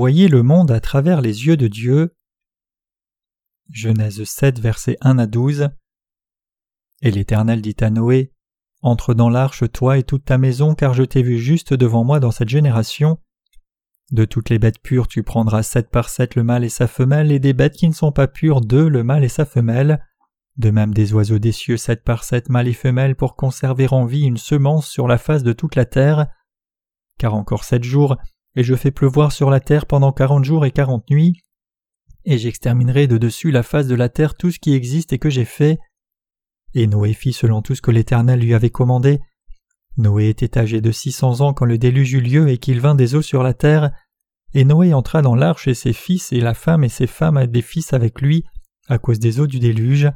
Voyez 0.00 0.28
le 0.28 0.42
monde 0.42 0.70
à 0.70 0.80
travers 0.80 1.20
les 1.20 1.44
yeux 1.44 1.58
de 1.58 1.68
Dieu. 1.68 2.16
Genèse 3.70 4.24
7, 4.24 4.58
versets 4.58 4.96
1 5.02 5.18
à 5.18 5.26
12. 5.26 5.68
Et 7.02 7.10
l'Éternel 7.10 7.60
dit 7.60 7.76
à 7.80 7.90
Noé 7.90 8.32
Entre 8.80 9.12
dans 9.12 9.28
l'arche, 9.28 9.70
toi 9.70 9.98
et 9.98 10.02
toute 10.02 10.24
ta 10.24 10.38
maison, 10.38 10.74
car 10.74 10.94
je 10.94 11.02
t'ai 11.02 11.22
vu 11.22 11.36
juste 11.36 11.74
devant 11.74 12.02
moi 12.02 12.18
dans 12.18 12.30
cette 12.30 12.48
génération. 12.48 13.18
De 14.10 14.24
toutes 14.24 14.48
les 14.48 14.58
bêtes 14.58 14.80
pures, 14.80 15.06
tu 15.06 15.22
prendras 15.22 15.62
sept 15.62 15.90
par 15.90 16.08
sept 16.08 16.34
le 16.34 16.44
mâle 16.44 16.64
et 16.64 16.70
sa 16.70 16.86
femelle, 16.86 17.30
et 17.30 17.38
des 17.38 17.52
bêtes 17.52 17.76
qui 17.76 17.86
ne 17.86 17.92
sont 17.92 18.10
pas 18.10 18.26
pures, 18.26 18.62
deux 18.62 18.88
le 18.88 19.04
mâle 19.04 19.24
et 19.24 19.28
sa 19.28 19.44
femelle. 19.44 20.02
De 20.56 20.70
même 20.70 20.94
des 20.94 21.12
oiseaux 21.12 21.38
des 21.38 21.52
cieux, 21.52 21.76
sept 21.76 22.04
par 22.04 22.24
sept 22.24 22.48
mâles 22.48 22.68
et 22.68 22.72
femelles, 22.72 23.16
pour 23.16 23.36
conserver 23.36 23.86
en 23.92 24.06
vie 24.06 24.24
une 24.24 24.38
semence 24.38 24.88
sur 24.88 25.06
la 25.06 25.18
face 25.18 25.42
de 25.42 25.52
toute 25.52 25.76
la 25.76 25.84
terre. 25.84 26.26
Car 27.18 27.34
encore 27.34 27.64
sept 27.64 27.84
jours, 27.84 28.16
et 28.56 28.62
je 28.62 28.74
fais 28.74 28.90
pleuvoir 28.90 29.32
sur 29.32 29.50
la 29.50 29.60
terre 29.60 29.86
pendant 29.86 30.12
quarante 30.12 30.44
jours 30.44 30.64
et 30.64 30.70
quarante 30.70 31.08
nuits, 31.10 31.40
et 32.24 32.38
j'exterminerai 32.38 33.06
de 33.06 33.18
dessus 33.18 33.50
la 33.50 33.62
face 33.62 33.86
de 33.86 33.94
la 33.94 34.08
terre 34.08 34.34
tout 34.34 34.50
ce 34.50 34.58
qui 34.58 34.74
existe 34.74 35.12
et 35.12 35.18
que 35.18 35.30
j'ai 35.30 35.44
fait. 35.44 35.78
Et 36.74 36.86
Noé 36.86 37.12
fit 37.12 37.32
selon 37.32 37.62
tout 37.62 37.74
ce 37.74 37.82
que 37.82 37.90
l'Éternel 37.90 38.40
lui 38.40 38.54
avait 38.54 38.70
commandé. 38.70 39.20
Noé 39.96 40.28
était 40.28 40.58
âgé 40.58 40.80
de 40.80 40.92
six 40.92 41.12
cents 41.12 41.40
ans 41.40 41.52
quand 41.52 41.64
le 41.64 41.78
déluge 41.78 42.12
eut 42.12 42.20
lieu 42.20 42.48
et 42.48 42.58
qu'il 42.58 42.80
vint 42.80 42.94
des 42.94 43.14
eaux 43.14 43.22
sur 43.22 43.42
la 43.42 43.54
terre. 43.54 43.90
Et 44.52 44.64
Noé 44.64 44.94
entra 44.94 45.22
dans 45.22 45.34
l'arche 45.34 45.68
et 45.68 45.74
ses 45.74 45.92
fils 45.92 46.32
et 46.32 46.40
la 46.40 46.54
femme 46.54 46.84
et 46.84 46.88
ses 46.88 47.06
femmes 47.06 47.38
et 47.38 47.46
des 47.46 47.62
fils 47.62 47.92
avec 47.92 48.20
lui, 48.20 48.44
à 48.88 48.98
cause 48.98 49.18
des 49.18 49.40
eaux 49.40 49.46
du 49.46 49.58
déluge. 49.58 50.10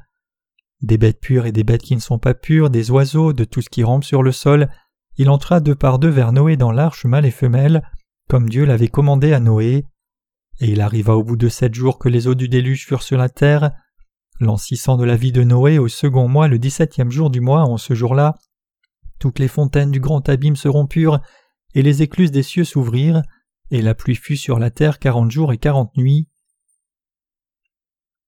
Des 0.82 0.98
bêtes 0.98 1.20
pures 1.20 1.46
et 1.46 1.52
des 1.52 1.64
bêtes 1.64 1.82
qui 1.82 1.96
ne 1.96 2.00
sont 2.00 2.18
pas 2.18 2.34
pures, 2.34 2.68
des 2.68 2.90
oiseaux, 2.90 3.32
de 3.32 3.44
tout 3.44 3.62
ce 3.62 3.70
qui 3.70 3.84
rampe 3.84 4.04
sur 4.04 4.22
le 4.22 4.32
sol, 4.32 4.68
il 5.16 5.30
entra 5.30 5.60
deux 5.60 5.76
par 5.76 5.98
deux 5.98 6.08
vers 6.08 6.32
Noé 6.32 6.56
dans 6.56 6.72
l'arche 6.72 7.04
mâle 7.04 7.26
et 7.26 7.30
femelle, 7.30 7.82
comme 8.28 8.48
Dieu 8.48 8.64
l'avait 8.64 8.88
commandé 8.88 9.32
à 9.32 9.40
Noé. 9.40 9.84
Et 10.60 10.70
il 10.70 10.80
arriva 10.80 11.16
au 11.16 11.24
bout 11.24 11.36
de 11.36 11.48
sept 11.48 11.74
jours 11.74 11.98
que 11.98 12.08
les 12.08 12.26
eaux 12.26 12.34
du 12.34 12.48
déluge 12.48 12.86
furent 12.86 13.02
sur 13.02 13.18
la 13.18 13.28
terre. 13.28 13.72
L'an 14.40 14.56
de 14.56 15.04
la 15.04 15.16
vie 15.16 15.32
de 15.32 15.44
Noé 15.44 15.78
au 15.78 15.88
second 15.88 16.28
mois, 16.28 16.48
le 16.48 16.58
dix-septième 16.58 17.10
jour 17.10 17.30
du 17.30 17.40
mois, 17.40 17.62
en 17.62 17.76
ce 17.76 17.94
jour-là, 17.94 18.34
toutes 19.18 19.38
les 19.38 19.48
fontaines 19.48 19.90
du 19.90 20.00
grand 20.00 20.28
abîme 20.28 20.56
seront 20.56 20.86
pures, 20.86 21.20
et 21.74 21.82
les 21.82 22.02
écluses 22.02 22.32
des 22.32 22.42
cieux 22.42 22.64
s'ouvrirent, 22.64 23.22
et 23.70 23.80
la 23.80 23.94
pluie 23.94 24.16
fut 24.16 24.36
sur 24.36 24.58
la 24.58 24.70
terre 24.70 24.98
quarante 24.98 25.30
jours 25.30 25.52
et 25.52 25.58
quarante 25.58 25.96
nuits. 25.96 26.28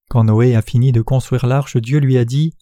Quand 0.09 0.25
Noé 0.25 0.55
a 0.55 0.63
fini 0.63 0.93
de 0.93 1.03
construire 1.03 1.47
l'arche, 1.47 1.77
Dieu 1.77 1.99
lui 1.99 2.17
a 2.17 2.25
dit 2.25 2.55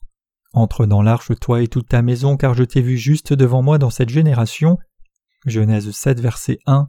Entre 0.52 0.86
dans 0.86 1.02
l'arche, 1.02 1.32
toi 1.40 1.62
et 1.62 1.68
toute 1.68 1.88
ta 1.88 2.02
maison, 2.02 2.36
car 2.36 2.54
je 2.54 2.64
t'ai 2.64 2.80
vu 2.80 2.96
juste 2.96 3.32
devant 3.32 3.62
moi 3.62 3.78
dans 3.78 3.90
cette 3.90 4.08
génération. 4.08 4.78
Genèse 5.46 5.90
7, 5.90 6.20
verset 6.20 6.58
1. 6.66 6.88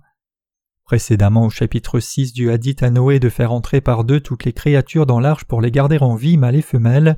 Précédemment 0.86 1.46
au 1.46 1.50
chapitre 1.50 2.00
6, 2.00 2.34
Dieu 2.34 2.52
a 2.52 2.60
dit 2.60 2.76
à 2.82 2.92
Noé 2.92 3.20
de 3.20 3.30
faire 3.30 3.52
entrer 3.52 3.82
par 3.82 4.04
deux 4.04 4.20
toutes 4.20 4.46
les 4.46 4.54
créatures 4.54 5.08
dans 5.08 5.20
l'arche 5.20 5.46
pour 5.46 5.60
les 5.60 5.72
garder 5.72 5.98
en 6.00 6.16
vie, 6.16 6.38
mâles 6.38 6.58
et 6.58 6.62
femelles. 6.62 7.18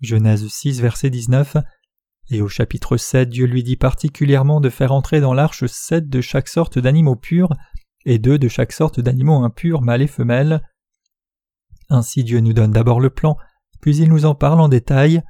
Genèse 0.00 0.46
6, 0.48 0.80
verset 0.80 1.08
19. 1.08 1.58
Et 2.30 2.42
au 2.42 2.48
chapitre 2.48 2.96
7, 2.96 3.28
Dieu 3.28 3.46
lui 3.46 3.62
dit 3.62 3.76
particulièrement 3.76 4.60
de 4.60 4.68
faire 4.68 4.90
entrer 4.90 5.20
dans 5.20 5.32
l'arche 5.32 5.64
sept 5.66 6.08
de 6.08 6.20
chaque 6.20 6.48
sorte 6.48 6.80
d'animaux 6.80 7.14
purs 7.14 7.50
et 8.04 8.18
deux 8.18 8.36
de 8.36 8.48
chaque 8.48 8.72
sorte 8.72 8.98
d'animaux 8.98 9.44
impurs, 9.44 9.80
mâles 9.80 10.02
et 10.02 10.08
femelles. 10.08 10.60
Ainsi 11.90 12.24
Dieu 12.24 12.40
nous 12.40 12.52
donne 12.52 12.72
d'abord 12.72 13.00
le 13.00 13.10
plan, 13.10 13.36
puis 13.80 13.96
il 13.96 14.08
nous 14.08 14.26
en 14.26 14.34
parle 14.34 14.60
en 14.60 14.68
détail. 14.68 15.22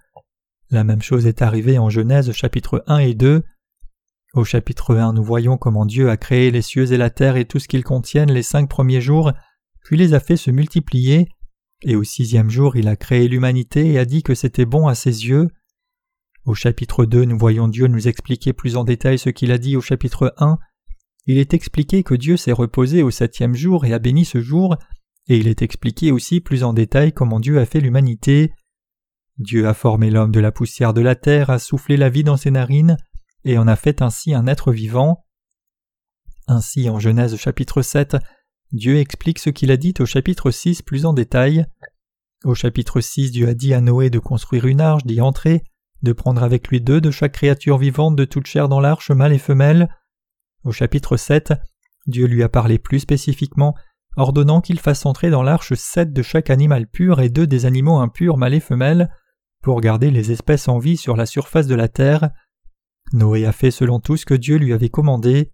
La 0.70 0.84
même 0.84 1.02
chose 1.02 1.26
est 1.26 1.42
arrivée 1.42 1.78
en 1.78 1.90
Genèse 1.90 2.32
chapitre 2.32 2.82
1 2.86 2.98
et 2.98 3.14
2. 3.14 3.42
Au 4.34 4.44
chapitre 4.44 4.94
1, 4.94 5.14
nous 5.14 5.24
voyons 5.24 5.56
comment 5.56 5.86
Dieu 5.86 6.10
a 6.10 6.18
créé 6.18 6.50
les 6.50 6.60
cieux 6.60 6.92
et 6.92 6.98
la 6.98 7.08
terre 7.08 7.36
et 7.36 7.46
tout 7.46 7.58
ce 7.58 7.66
qu'ils 7.66 7.84
contiennent 7.84 8.30
les 8.30 8.42
cinq 8.42 8.68
premiers 8.68 9.00
jours, 9.00 9.32
puis 9.82 9.96
les 9.96 10.12
a 10.12 10.20
fait 10.20 10.36
se 10.36 10.50
multiplier, 10.50 11.28
et 11.82 11.96
au 11.96 12.04
sixième 12.04 12.50
jour 12.50 12.76
il 12.76 12.88
a 12.88 12.96
créé 12.96 13.26
l'humanité 13.26 13.90
et 13.90 13.98
a 13.98 14.04
dit 14.04 14.22
que 14.22 14.34
c'était 14.34 14.66
bon 14.66 14.86
à 14.86 14.94
ses 14.94 15.26
yeux. 15.26 15.48
Au 16.44 16.54
chapitre 16.54 17.06
2, 17.06 17.24
nous 17.24 17.38
voyons 17.38 17.68
Dieu 17.68 17.86
nous 17.86 18.06
expliquer 18.06 18.52
plus 18.52 18.76
en 18.76 18.84
détail 18.84 19.18
ce 19.18 19.30
qu'il 19.30 19.50
a 19.50 19.56
dit 19.56 19.76
au 19.76 19.80
chapitre 19.80 20.34
1. 20.36 20.58
Il 21.26 21.38
est 21.38 21.54
expliqué 21.54 22.02
que 22.02 22.14
Dieu 22.14 22.36
s'est 22.36 22.52
reposé 22.52 23.02
au 23.02 23.10
septième 23.10 23.54
jour 23.54 23.86
et 23.86 23.94
a 23.94 23.98
béni 23.98 24.26
ce 24.26 24.40
jour, 24.40 24.76
et 25.28 25.38
il 25.38 25.48
est 25.48 25.62
expliqué 25.62 26.12
aussi 26.12 26.42
plus 26.42 26.64
en 26.64 26.74
détail 26.74 27.14
comment 27.14 27.40
Dieu 27.40 27.58
a 27.58 27.64
fait 27.64 27.80
l'humanité. 27.80 28.52
Dieu 29.38 29.66
a 29.66 29.72
formé 29.72 30.10
l'homme 30.10 30.32
de 30.32 30.40
la 30.40 30.52
poussière 30.52 30.92
de 30.92 31.00
la 31.00 31.14
terre, 31.14 31.48
a 31.48 31.58
soufflé 31.58 31.96
la 31.96 32.10
vie 32.10 32.24
dans 32.24 32.36
ses 32.36 32.50
narines, 32.50 32.98
et 33.48 33.56
en 33.56 33.66
a 33.66 33.76
fait 33.76 34.02
ainsi 34.02 34.34
un 34.34 34.46
être 34.46 34.72
vivant. 34.72 35.24
Ainsi, 36.48 36.90
en 36.90 36.98
Genèse 36.98 37.34
chapitre 37.36 37.80
7, 37.80 38.18
Dieu 38.72 38.98
explique 38.98 39.38
ce 39.38 39.48
qu'il 39.48 39.70
a 39.70 39.78
dit 39.78 39.94
au 40.00 40.04
chapitre 40.04 40.50
6 40.50 40.82
plus 40.82 41.06
en 41.06 41.14
détail. 41.14 41.64
Au 42.44 42.54
chapitre 42.54 43.00
6, 43.00 43.32
Dieu 43.32 43.48
a 43.48 43.54
dit 43.54 43.72
à 43.72 43.80
Noé 43.80 44.10
de 44.10 44.18
construire 44.18 44.66
une 44.66 44.82
arche, 44.82 45.06
d'y 45.06 45.22
entrer, 45.22 45.64
de 46.02 46.12
prendre 46.12 46.42
avec 46.42 46.68
lui 46.68 46.82
deux 46.82 47.00
de 47.00 47.10
chaque 47.10 47.32
créature 47.32 47.78
vivante 47.78 48.16
de 48.16 48.26
toute 48.26 48.46
chair 48.46 48.68
dans 48.68 48.80
l'arche, 48.80 49.10
mâle 49.10 49.32
et 49.32 49.38
femelle. 49.38 49.88
Au 50.62 50.70
chapitre 50.70 51.16
7, 51.16 51.54
Dieu 52.06 52.26
lui 52.26 52.42
a 52.42 52.50
parlé 52.50 52.78
plus 52.78 53.00
spécifiquement, 53.00 53.74
ordonnant 54.16 54.60
qu'il 54.60 54.78
fasse 54.78 55.06
entrer 55.06 55.30
dans 55.30 55.42
l'arche 55.42 55.72
sept 55.72 56.12
de 56.12 56.22
chaque 56.22 56.50
animal 56.50 56.86
pur 56.86 57.20
et 57.20 57.30
deux 57.30 57.46
des 57.46 57.64
animaux 57.64 57.96
impurs, 57.96 58.36
mâle 58.36 58.52
et 58.52 58.60
femelle, 58.60 59.10
pour 59.62 59.80
garder 59.80 60.10
les 60.10 60.32
espèces 60.32 60.68
en 60.68 60.78
vie 60.78 60.98
sur 60.98 61.16
la 61.16 61.24
surface 61.24 61.66
de 61.66 61.74
la 61.74 61.88
terre. 61.88 62.28
Noé 63.12 63.46
a 63.46 63.52
fait 63.52 63.70
selon 63.70 64.00
tout 64.00 64.16
ce 64.16 64.26
que 64.26 64.34
Dieu 64.34 64.56
lui 64.56 64.72
avait 64.72 64.88
commandé. 64.88 65.52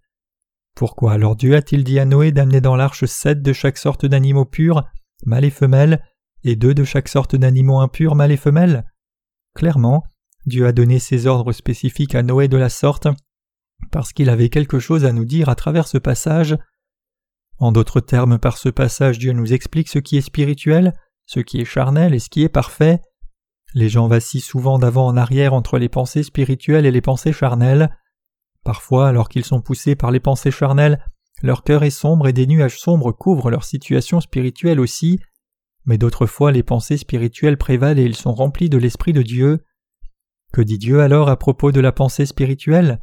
Pourquoi 0.75 1.13
alors 1.13 1.35
Dieu 1.35 1.55
a-t-il 1.55 1.83
dit 1.83 1.99
à 1.99 2.05
Noé 2.05 2.31
d'amener 2.31 2.61
dans 2.61 2.75
l'arche 2.75 3.05
sept 3.05 3.41
de 3.41 3.53
chaque 3.53 3.77
sorte 3.77 4.05
d'animaux 4.05 4.45
purs, 4.45 4.83
mâles 5.25 5.45
et 5.45 5.49
femelles, 5.49 6.03
et 6.43 6.55
deux 6.55 6.73
de 6.73 6.83
chaque 6.83 7.07
sorte 7.07 7.35
d'animaux 7.35 7.79
impurs, 7.79 8.15
mâles 8.15 8.33
et 8.33 8.37
femelles? 8.37 8.85
Clairement, 9.53 10.03
Dieu 10.45 10.67
a 10.67 10.73
donné 10.73 10.99
ses 10.99 11.27
ordres 11.27 11.53
spécifiques 11.53 12.13
à 12.13 12.23
Noé 12.23 12.47
de 12.47 12.57
la 12.57 12.69
sorte 12.69 13.07
parce 13.91 14.13
qu'il 14.13 14.29
avait 14.29 14.49
quelque 14.49 14.79
chose 14.79 15.05
à 15.05 15.11
nous 15.11 15.25
dire 15.25 15.49
à 15.49 15.55
travers 15.55 15.87
ce 15.87 15.97
passage. 15.97 16.57
En 17.57 17.71
d'autres 17.71 18.01
termes, 18.01 18.37
par 18.37 18.57
ce 18.57 18.69
passage, 18.69 19.17
Dieu 19.17 19.31
nous 19.31 19.53
explique 19.53 19.89
ce 19.89 19.99
qui 19.99 20.17
est 20.17 20.21
spirituel, 20.21 20.93
ce 21.25 21.39
qui 21.39 21.61
est 21.61 21.65
charnel 21.65 22.13
et 22.13 22.19
ce 22.19 22.29
qui 22.29 22.43
est 22.43 22.49
parfait. 22.49 23.01
Les 23.75 23.89
gens 23.89 24.07
vacillent 24.07 24.39
souvent 24.39 24.79
d'avant 24.79 25.05
en 25.05 25.17
arrière 25.17 25.53
entre 25.53 25.77
les 25.77 25.89
pensées 25.89 26.23
spirituelles 26.23 26.85
et 26.85 26.91
les 26.91 27.01
pensées 27.01 27.33
charnelles. 27.33 27.95
Parfois, 28.63 29.09
alors 29.09 29.27
qu'ils 29.27 29.43
sont 29.43 29.61
poussés 29.61 29.95
par 29.95 30.11
les 30.11 30.21
pensées 30.21 30.49
charnelles, 30.49 31.05
leur 31.43 31.63
cœur 31.63 31.83
est 31.83 31.89
sombre 31.89 32.29
et 32.29 32.33
des 32.33 32.47
nuages 32.47 32.79
sombres 32.79 33.11
couvrent 33.11 33.51
leur 33.51 33.65
situation 33.65 34.21
spirituelle 34.21 34.79
aussi, 34.79 35.19
mais 35.85 35.97
d'autres 35.97 36.25
fois 36.25 36.53
les 36.53 36.63
pensées 36.63 36.95
spirituelles 36.95 37.57
prévalent 37.57 37.99
et 37.99 38.05
ils 38.05 38.15
sont 38.15 38.33
remplis 38.33 38.69
de 38.69 38.77
l'Esprit 38.77 39.11
de 39.11 39.21
Dieu. 39.21 39.65
Que 40.53 40.61
dit 40.61 40.77
Dieu 40.77 41.01
alors 41.01 41.27
à 41.27 41.35
propos 41.35 41.73
de 41.73 41.81
la 41.81 41.91
pensée 41.91 42.25
spirituelle? 42.25 43.01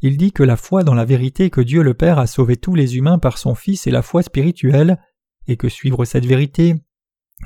Il 0.00 0.16
dit 0.16 0.32
que 0.32 0.42
la 0.42 0.56
foi 0.56 0.82
dans 0.82 0.94
la 0.94 1.04
vérité 1.04 1.48
que 1.48 1.60
Dieu 1.60 1.84
le 1.84 1.94
Père 1.94 2.18
a 2.18 2.26
sauvé 2.26 2.56
tous 2.56 2.74
les 2.74 2.96
humains 2.96 3.20
par 3.20 3.38
son 3.38 3.54
Fils 3.54 3.86
est 3.86 3.92
la 3.92 4.02
foi 4.02 4.24
spirituelle, 4.24 4.98
et 5.46 5.56
que 5.56 5.68
suivre 5.68 6.04
cette 6.04 6.26
vérité, 6.26 6.74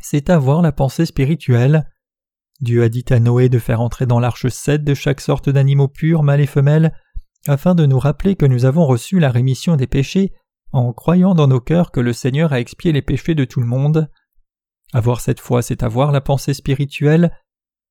c'est 0.01 0.31
avoir 0.31 0.63
la 0.63 0.73
pensée 0.73 1.05
spirituelle. 1.05 1.87
Dieu 2.61 2.83
a 2.83 2.89
dit 2.89 3.05
à 3.11 3.21
Noé 3.21 3.49
de 3.49 3.59
faire 3.59 3.81
entrer 3.81 4.07
dans 4.07 4.21
l'arche 4.21 4.49
sept 4.49 4.83
de 4.83 4.95
chaque 4.95 5.21
sorte 5.21 5.49
d'animaux 5.51 5.89
purs, 5.89 6.23
mâles 6.23 6.41
et 6.41 6.47
femelles, 6.47 6.93
afin 7.47 7.75
de 7.75 7.87
nous 7.87 7.99
rappeler 7.99 8.35
que 8.37 8.47
nous 8.47 8.65
avons 8.65 8.87
reçu 8.87 9.19
la 9.19 9.31
rémission 9.31 9.77
des 9.77 9.87
péchés 9.87 10.33
en 10.73 10.93
croyant 10.93 11.35
dans 11.35 11.47
nos 11.47 11.61
cœurs 11.61 11.91
que 11.91 12.01
le 12.01 12.13
Seigneur 12.13 12.53
a 12.53 12.61
expié 12.61 12.93
les 12.93 13.03
péchés 13.03 13.35
de 13.35 13.45
tout 13.45 13.61
le 13.61 13.67
monde. 13.67 14.11
Avoir 14.93 15.21
cette 15.21 15.41
foi, 15.41 15.63
c'est 15.63 15.83
avoir 15.83 16.13
la 16.13 16.21
pensée 16.21 16.55
spirituelle, 16.55 17.31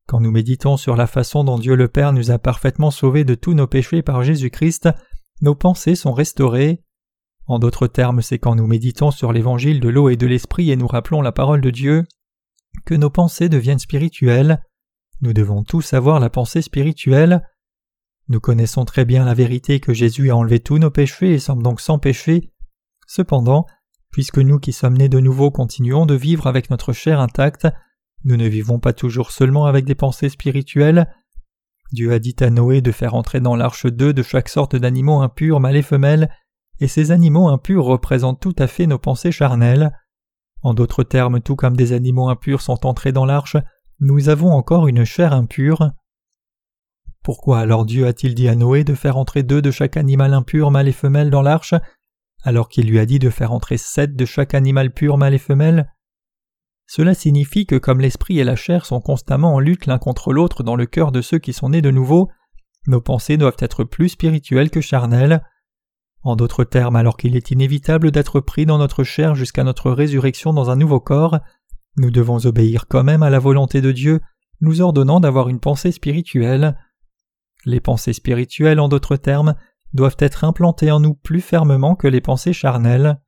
quand 0.07 0.19
nous 0.19 0.31
méditons 0.31 0.77
sur 0.77 0.95
la 0.95 1.07
façon 1.07 1.43
dont 1.43 1.57
Dieu 1.57 1.75
le 1.75 1.87
Père 1.87 2.13
nous 2.13 2.29
a 2.29 2.37
parfaitement 2.37 2.91
sauvés 2.91 3.23
de 3.23 3.33
tous 3.33 3.55
nos 3.55 3.65
péchés 3.65 4.03
par 4.03 4.23
Jésus-Christ, 4.23 4.89
nos 5.41 5.55
pensées 5.55 5.95
sont 5.95 6.13
restaurées. 6.13 6.83
En 7.47 7.57
d'autres 7.57 7.87
termes, 7.87 8.21
c'est 8.21 8.37
quand 8.37 8.55
nous 8.55 8.67
méditons 8.67 9.09
sur 9.09 9.33
l'évangile 9.33 9.79
de 9.79 9.89
l'eau 9.89 10.09
et 10.09 10.15
de 10.15 10.27
l'esprit 10.27 10.69
et 10.69 10.75
nous 10.75 10.87
rappelons 10.87 11.21
la 11.21 11.31
parole 11.31 11.61
de 11.61 11.71
Dieu 11.71 12.03
que 12.85 12.93
nos 12.93 13.09
pensées 13.09 13.49
deviennent 13.49 13.79
spirituelles. 13.79 14.63
Nous 15.21 15.33
devons 15.33 15.63
tous 15.63 15.93
avoir 15.93 16.19
la 16.19 16.29
pensée 16.29 16.61
spirituelle. 16.61 17.41
Nous 18.27 18.39
connaissons 18.39 18.85
très 18.85 19.05
bien 19.05 19.23
la 19.25 19.33
vérité 19.33 19.79
que 19.79 19.93
Jésus 19.93 20.31
a 20.31 20.35
enlevé 20.35 20.59
tous 20.59 20.77
nos 20.77 20.89
péchés 20.89 21.33
et 21.33 21.39
sommes 21.39 21.63
donc 21.63 21.79
sans 21.79 21.99
péché. 21.99 22.51
Cependant, 23.07 23.65
puisque 24.11 24.39
nous 24.39 24.59
qui 24.59 24.73
sommes 24.73 24.97
nés 24.97 25.09
de 25.09 25.19
nouveau 25.19 25.51
continuons 25.51 26.05
de 26.05 26.15
vivre 26.15 26.47
avec 26.47 26.69
notre 26.69 26.91
chair 26.91 27.19
intacte, 27.19 27.67
nous 28.23 28.37
ne 28.37 28.47
vivons 28.47 28.79
pas 28.79 28.93
toujours 28.93 29.31
seulement 29.31 29.65
avec 29.65 29.85
des 29.85 29.93
pensées 29.93 30.29
spirituelles. 30.29 31.07
Dieu 31.91 32.11
a 32.11 32.19
dit 32.19 32.35
à 32.39 32.49
Noé 32.49 32.81
de 32.81 32.91
faire 32.91 33.13
entrer 33.13 33.39
dans 33.39 33.55
l'arche 33.55 33.85
deux 33.85 34.13
de 34.13 34.23
chaque 34.23 34.49
sorte 34.49 34.75
d'animaux 34.75 35.21
impurs, 35.21 35.59
mâles 35.59 35.75
et 35.75 35.83
femelles, 35.83 36.29
et 36.79 36.87
ces 36.87 37.11
animaux 37.11 37.47
impurs 37.47 37.85
représentent 37.85 38.41
tout 38.41 38.55
à 38.57 38.67
fait 38.67 38.87
nos 38.87 38.97
pensées 38.97 39.31
charnelles. 39.31 39.91
En 40.65 40.73
d'autres 40.73 41.03
termes, 41.03 41.41
tout 41.41 41.55
comme 41.55 41.77
des 41.77 41.93
animaux 41.93 42.27
impurs 42.27 42.59
sont 42.59 42.87
entrés 42.87 43.11
dans 43.11 43.25
l'arche, 43.25 43.55
nous 43.99 44.29
avons 44.29 44.49
encore 44.49 44.87
une 44.87 45.05
chair 45.05 45.31
impure. 45.31 45.91
Pourquoi 47.23 47.59
alors 47.59 47.85
Dieu 47.85 48.07
a-t-il 48.07 48.33
dit 48.33 48.49
à 48.49 48.55
Noé 48.55 48.83
de 48.83 48.95
faire 48.95 49.17
entrer 49.17 49.43
deux 49.43 49.61
de 49.61 49.69
chaque 49.69 49.95
animal 49.95 50.33
impur, 50.33 50.71
mâle 50.71 50.87
et 50.87 50.91
femelle, 50.91 51.29
dans 51.29 51.43
l'arche 51.43 51.75
alors 52.41 52.67
qu'il 52.67 52.89
lui 52.89 52.97
a 52.97 53.05
dit 53.05 53.19
de 53.19 53.29
faire 53.29 53.51
entrer 53.51 53.77
sept 53.77 54.15
de 54.15 54.25
chaque 54.25 54.55
animal 54.55 54.91
pur 54.91 55.19
mâle 55.19 55.35
et 55.35 55.37
femelle? 55.37 55.93
Cela 56.87 57.13
signifie 57.13 57.67
que 57.67 57.75
comme 57.75 58.01
l'esprit 58.01 58.39
et 58.39 58.43
la 58.43 58.55
chair 58.55 58.87
sont 58.87 59.01
constamment 59.01 59.53
en 59.53 59.59
lutte 59.59 59.85
l'un 59.85 59.99
contre 59.99 60.33
l'autre 60.33 60.63
dans 60.63 60.75
le 60.75 60.87
cœur 60.87 61.11
de 61.11 61.21
ceux 61.21 61.37
qui 61.37 61.53
sont 61.53 61.69
nés 61.69 61.83
de 61.83 61.91
nouveau, 61.91 62.31
nos 62.87 63.01
pensées 63.01 63.37
doivent 63.37 63.53
être 63.59 63.83
plus 63.83 64.09
spirituelles 64.09 64.71
que 64.71 64.81
charnelles. 64.81 65.43
En 66.25 66.35
d'autres 66.35 66.63
termes, 66.63 66.95
alors 66.95 67.17
qu'il 67.17 67.35
est 67.35 67.51
inévitable 67.51 68.09
d'être 68.09 68.39
pris 68.39 68.65
dans 68.65 68.79
notre 68.79 69.03
chair 69.03 69.35
jusqu'à 69.35 69.63
notre 69.63 69.91
résurrection 69.91 70.53
dans 70.53 70.71
un 70.71 70.75
nouveau 70.75 70.99
corps, 70.99 71.37
nous 71.97 72.09
devons 72.09 72.47
obéir 72.47 72.87
quand 72.87 73.03
même 73.03 73.21
à 73.21 73.29
la 73.29 73.37
volonté 73.37 73.79
de 73.79 73.91
Dieu, 73.91 74.21
nous 74.59 74.81
ordonnant 74.81 75.19
d'avoir 75.19 75.49
une 75.49 75.59
pensée 75.59 75.91
spirituelle. 75.91 76.79
Les 77.65 77.79
pensées 77.79 78.11
spirituelles, 78.11 78.79
en 78.79 78.89
d'autres 78.89 79.17
termes, 79.17 79.53
doivent 79.93 80.17
être 80.17 80.43
implantées 80.43 80.89
en 80.89 80.99
nous 80.99 81.13
plus 81.13 81.41
fermement 81.41 81.95
que 81.95 82.07
les 82.07 82.21
pensées 82.21 82.53
charnelles. 82.53 83.21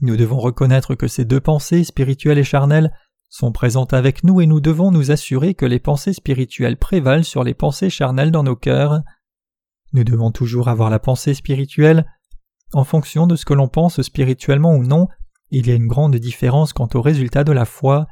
Nous 0.00 0.16
devons 0.16 0.38
reconnaître 0.38 0.94
que 0.94 1.08
ces 1.08 1.24
deux 1.24 1.40
pensées, 1.40 1.82
spirituelles 1.82 2.38
et 2.38 2.44
charnelles, 2.44 2.92
sont 3.28 3.50
présentes 3.50 3.94
avec 3.94 4.22
nous 4.22 4.40
et 4.40 4.46
nous 4.46 4.60
devons 4.60 4.92
nous 4.92 5.10
assurer 5.10 5.54
que 5.54 5.66
les 5.66 5.80
pensées 5.80 6.12
spirituelles 6.12 6.78
prévalent 6.78 7.24
sur 7.24 7.42
les 7.42 7.54
pensées 7.54 7.90
charnelles 7.90 8.30
dans 8.30 8.44
nos 8.44 8.54
cœurs. 8.54 9.00
Nous 9.94 10.02
devons 10.02 10.32
toujours 10.32 10.66
avoir 10.66 10.90
la 10.90 10.98
pensée 10.98 11.34
spirituelle. 11.34 12.04
En 12.72 12.82
fonction 12.82 13.28
de 13.28 13.36
ce 13.36 13.44
que 13.44 13.54
l'on 13.54 13.68
pense 13.68 14.02
spirituellement 14.02 14.74
ou 14.74 14.82
non, 14.82 15.06
il 15.50 15.68
y 15.68 15.70
a 15.70 15.74
une 15.74 15.86
grande 15.86 16.16
différence 16.16 16.72
quant 16.72 16.88
au 16.94 17.00
résultat 17.00 17.44
de 17.44 17.52
la 17.52 17.64
foi. 17.64 18.08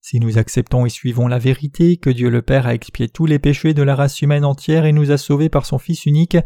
Si 0.00 0.20
nous 0.20 0.38
acceptons 0.38 0.86
et 0.86 0.88
suivons 0.88 1.28
la 1.28 1.38
vérité 1.38 1.98
que 1.98 2.08
Dieu 2.08 2.30
le 2.30 2.40
Père 2.40 2.66
a 2.66 2.72
expié 2.72 3.10
tous 3.10 3.26
les 3.26 3.38
péchés 3.38 3.74
de 3.74 3.82
la 3.82 3.94
race 3.94 4.22
humaine 4.22 4.46
entière 4.46 4.86
et 4.86 4.92
nous 4.92 5.10
a 5.10 5.18
sauvés 5.18 5.50
par 5.50 5.66
son 5.66 5.78
Fils 5.78 6.06
unique, 6.06 6.38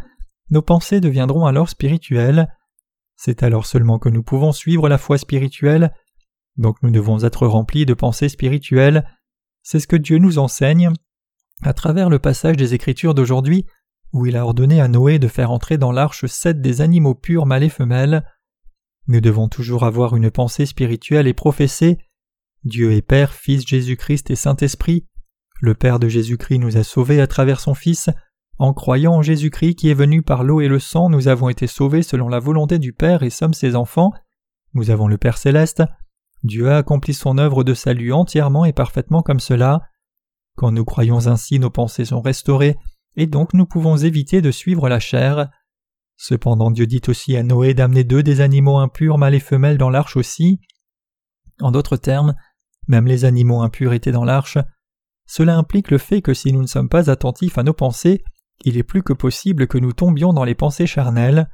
nos 0.50 0.62
pensées 0.62 1.00
deviendront 1.00 1.46
alors 1.46 1.68
spirituelles. 1.68 2.52
C'est 3.14 3.44
alors 3.44 3.66
seulement 3.66 4.00
que 4.00 4.08
nous 4.08 4.24
pouvons 4.24 4.50
suivre 4.50 4.88
la 4.88 4.98
foi 4.98 5.16
spirituelle, 5.16 5.94
donc 6.56 6.82
nous 6.82 6.90
devons 6.90 7.22
être 7.22 7.46
remplis 7.46 7.86
de 7.86 7.94
pensées 7.94 8.28
spirituelles. 8.28 9.08
C'est 9.62 9.78
ce 9.78 9.86
que 9.86 9.96
Dieu 9.96 10.18
nous 10.18 10.38
enseigne 10.38 10.90
à 11.62 11.72
travers 11.72 12.10
le 12.10 12.18
passage 12.18 12.56
des 12.56 12.74
Écritures 12.74 13.14
d'aujourd'hui 13.14 13.64
où 14.12 14.26
il 14.26 14.36
a 14.36 14.44
ordonné 14.44 14.80
à 14.80 14.88
Noé 14.88 15.18
de 15.18 15.28
faire 15.28 15.50
entrer 15.50 15.78
dans 15.78 15.92
l'arche 15.92 16.26
sept 16.26 16.60
des 16.60 16.80
animaux 16.80 17.14
purs 17.14 17.46
mâles 17.46 17.64
et 17.64 17.68
femelles. 17.68 18.24
Nous 19.08 19.20
devons 19.20 19.48
toujours 19.48 19.84
avoir 19.84 20.16
une 20.16 20.30
pensée 20.30 20.66
spirituelle 20.66 21.26
et 21.26 21.34
professer 21.34 21.98
Dieu 22.66 22.92
est 22.92 23.02
Père, 23.02 23.32
Fils 23.32 23.64
Jésus-Christ 23.64 24.28
et 24.30 24.34
Saint-Esprit. 24.34 25.06
Le 25.60 25.74
Père 25.74 26.00
de 26.00 26.08
Jésus-Christ 26.08 26.58
nous 26.58 26.76
a 26.76 26.82
sauvés 26.82 27.20
à 27.20 27.28
travers 27.28 27.60
son 27.60 27.74
Fils. 27.74 28.10
En 28.58 28.74
croyant 28.74 29.12
en 29.12 29.22
Jésus-Christ 29.22 29.76
qui 29.76 29.88
est 29.88 29.94
venu 29.94 30.22
par 30.22 30.42
l'eau 30.42 30.60
et 30.60 30.66
le 30.66 30.80
sang, 30.80 31.08
nous 31.08 31.28
avons 31.28 31.48
été 31.48 31.68
sauvés 31.68 32.02
selon 32.02 32.28
la 32.28 32.40
volonté 32.40 32.80
du 32.80 32.92
Père 32.92 33.22
et 33.22 33.30
sommes 33.30 33.54
ses 33.54 33.76
enfants. 33.76 34.12
Nous 34.74 34.90
avons 34.90 35.06
le 35.06 35.16
Père 35.16 35.38
céleste. 35.38 35.84
Dieu 36.42 36.68
a 36.68 36.78
accompli 36.78 37.14
son 37.14 37.38
œuvre 37.38 37.62
de 37.62 37.72
salut 37.72 38.12
entièrement 38.12 38.64
et 38.64 38.72
parfaitement 38.72 39.22
comme 39.22 39.40
cela. 39.40 39.82
Quand 40.56 40.72
nous 40.72 40.84
croyons 40.84 41.28
ainsi, 41.28 41.60
nos 41.60 41.70
pensées 41.70 42.06
sont 42.06 42.20
restaurées 42.20 42.76
et 43.16 43.26
donc 43.26 43.54
nous 43.54 43.66
pouvons 43.66 43.96
éviter 43.96 44.40
de 44.40 44.50
suivre 44.50 44.88
la 44.88 45.00
chair. 45.00 45.50
Cependant 46.16 46.70
Dieu 46.70 46.86
dit 46.86 47.02
aussi 47.08 47.36
à 47.36 47.42
Noé 47.42 47.74
d'amener 47.74 48.04
deux 48.04 48.22
des 48.22 48.40
animaux 48.40 48.78
impurs 48.78 49.18
mâles 49.18 49.34
et 49.34 49.40
femelles 49.40 49.78
dans 49.78 49.90
l'arche 49.90 50.16
aussi. 50.16 50.60
En 51.60 51.70
d'autres 51.70 51.96
termes, 51.96 52.34
même 52.88 53.06
les 53.06 53.24
animaux 53.24 53.62
impurs 53.62 53.92
étaient 53.92 54.12
dans 54.12 54.24
l'arche. 54.24 54.58
Cela 55.26 55.56
implique 55.56 55.90
le 55.90 55.98
fait 55.98 56.22
que 56.22 56.34
si 56.34 56.52
nous 56.52 56.62
ne 56.62 56.66
sommes 56.66 56.88
pas 56.88 57.10
attentifs 57.10 57.58
à 57.58 57.62
nos 57.62 57.72
pensées, 57.72 58.22
il 58.64 58.76
est 58.76 58.82
plus 58.82 59.02
que 59.02 59.12
possible 59.12 59.66
que 59.66 59.78
nous 59.78 59.92
tombions 59.92 60.32
dans 60.32 60.44
les 60.44 60.54
pensées 60.54 60.86
charnelles. 60.86 61.48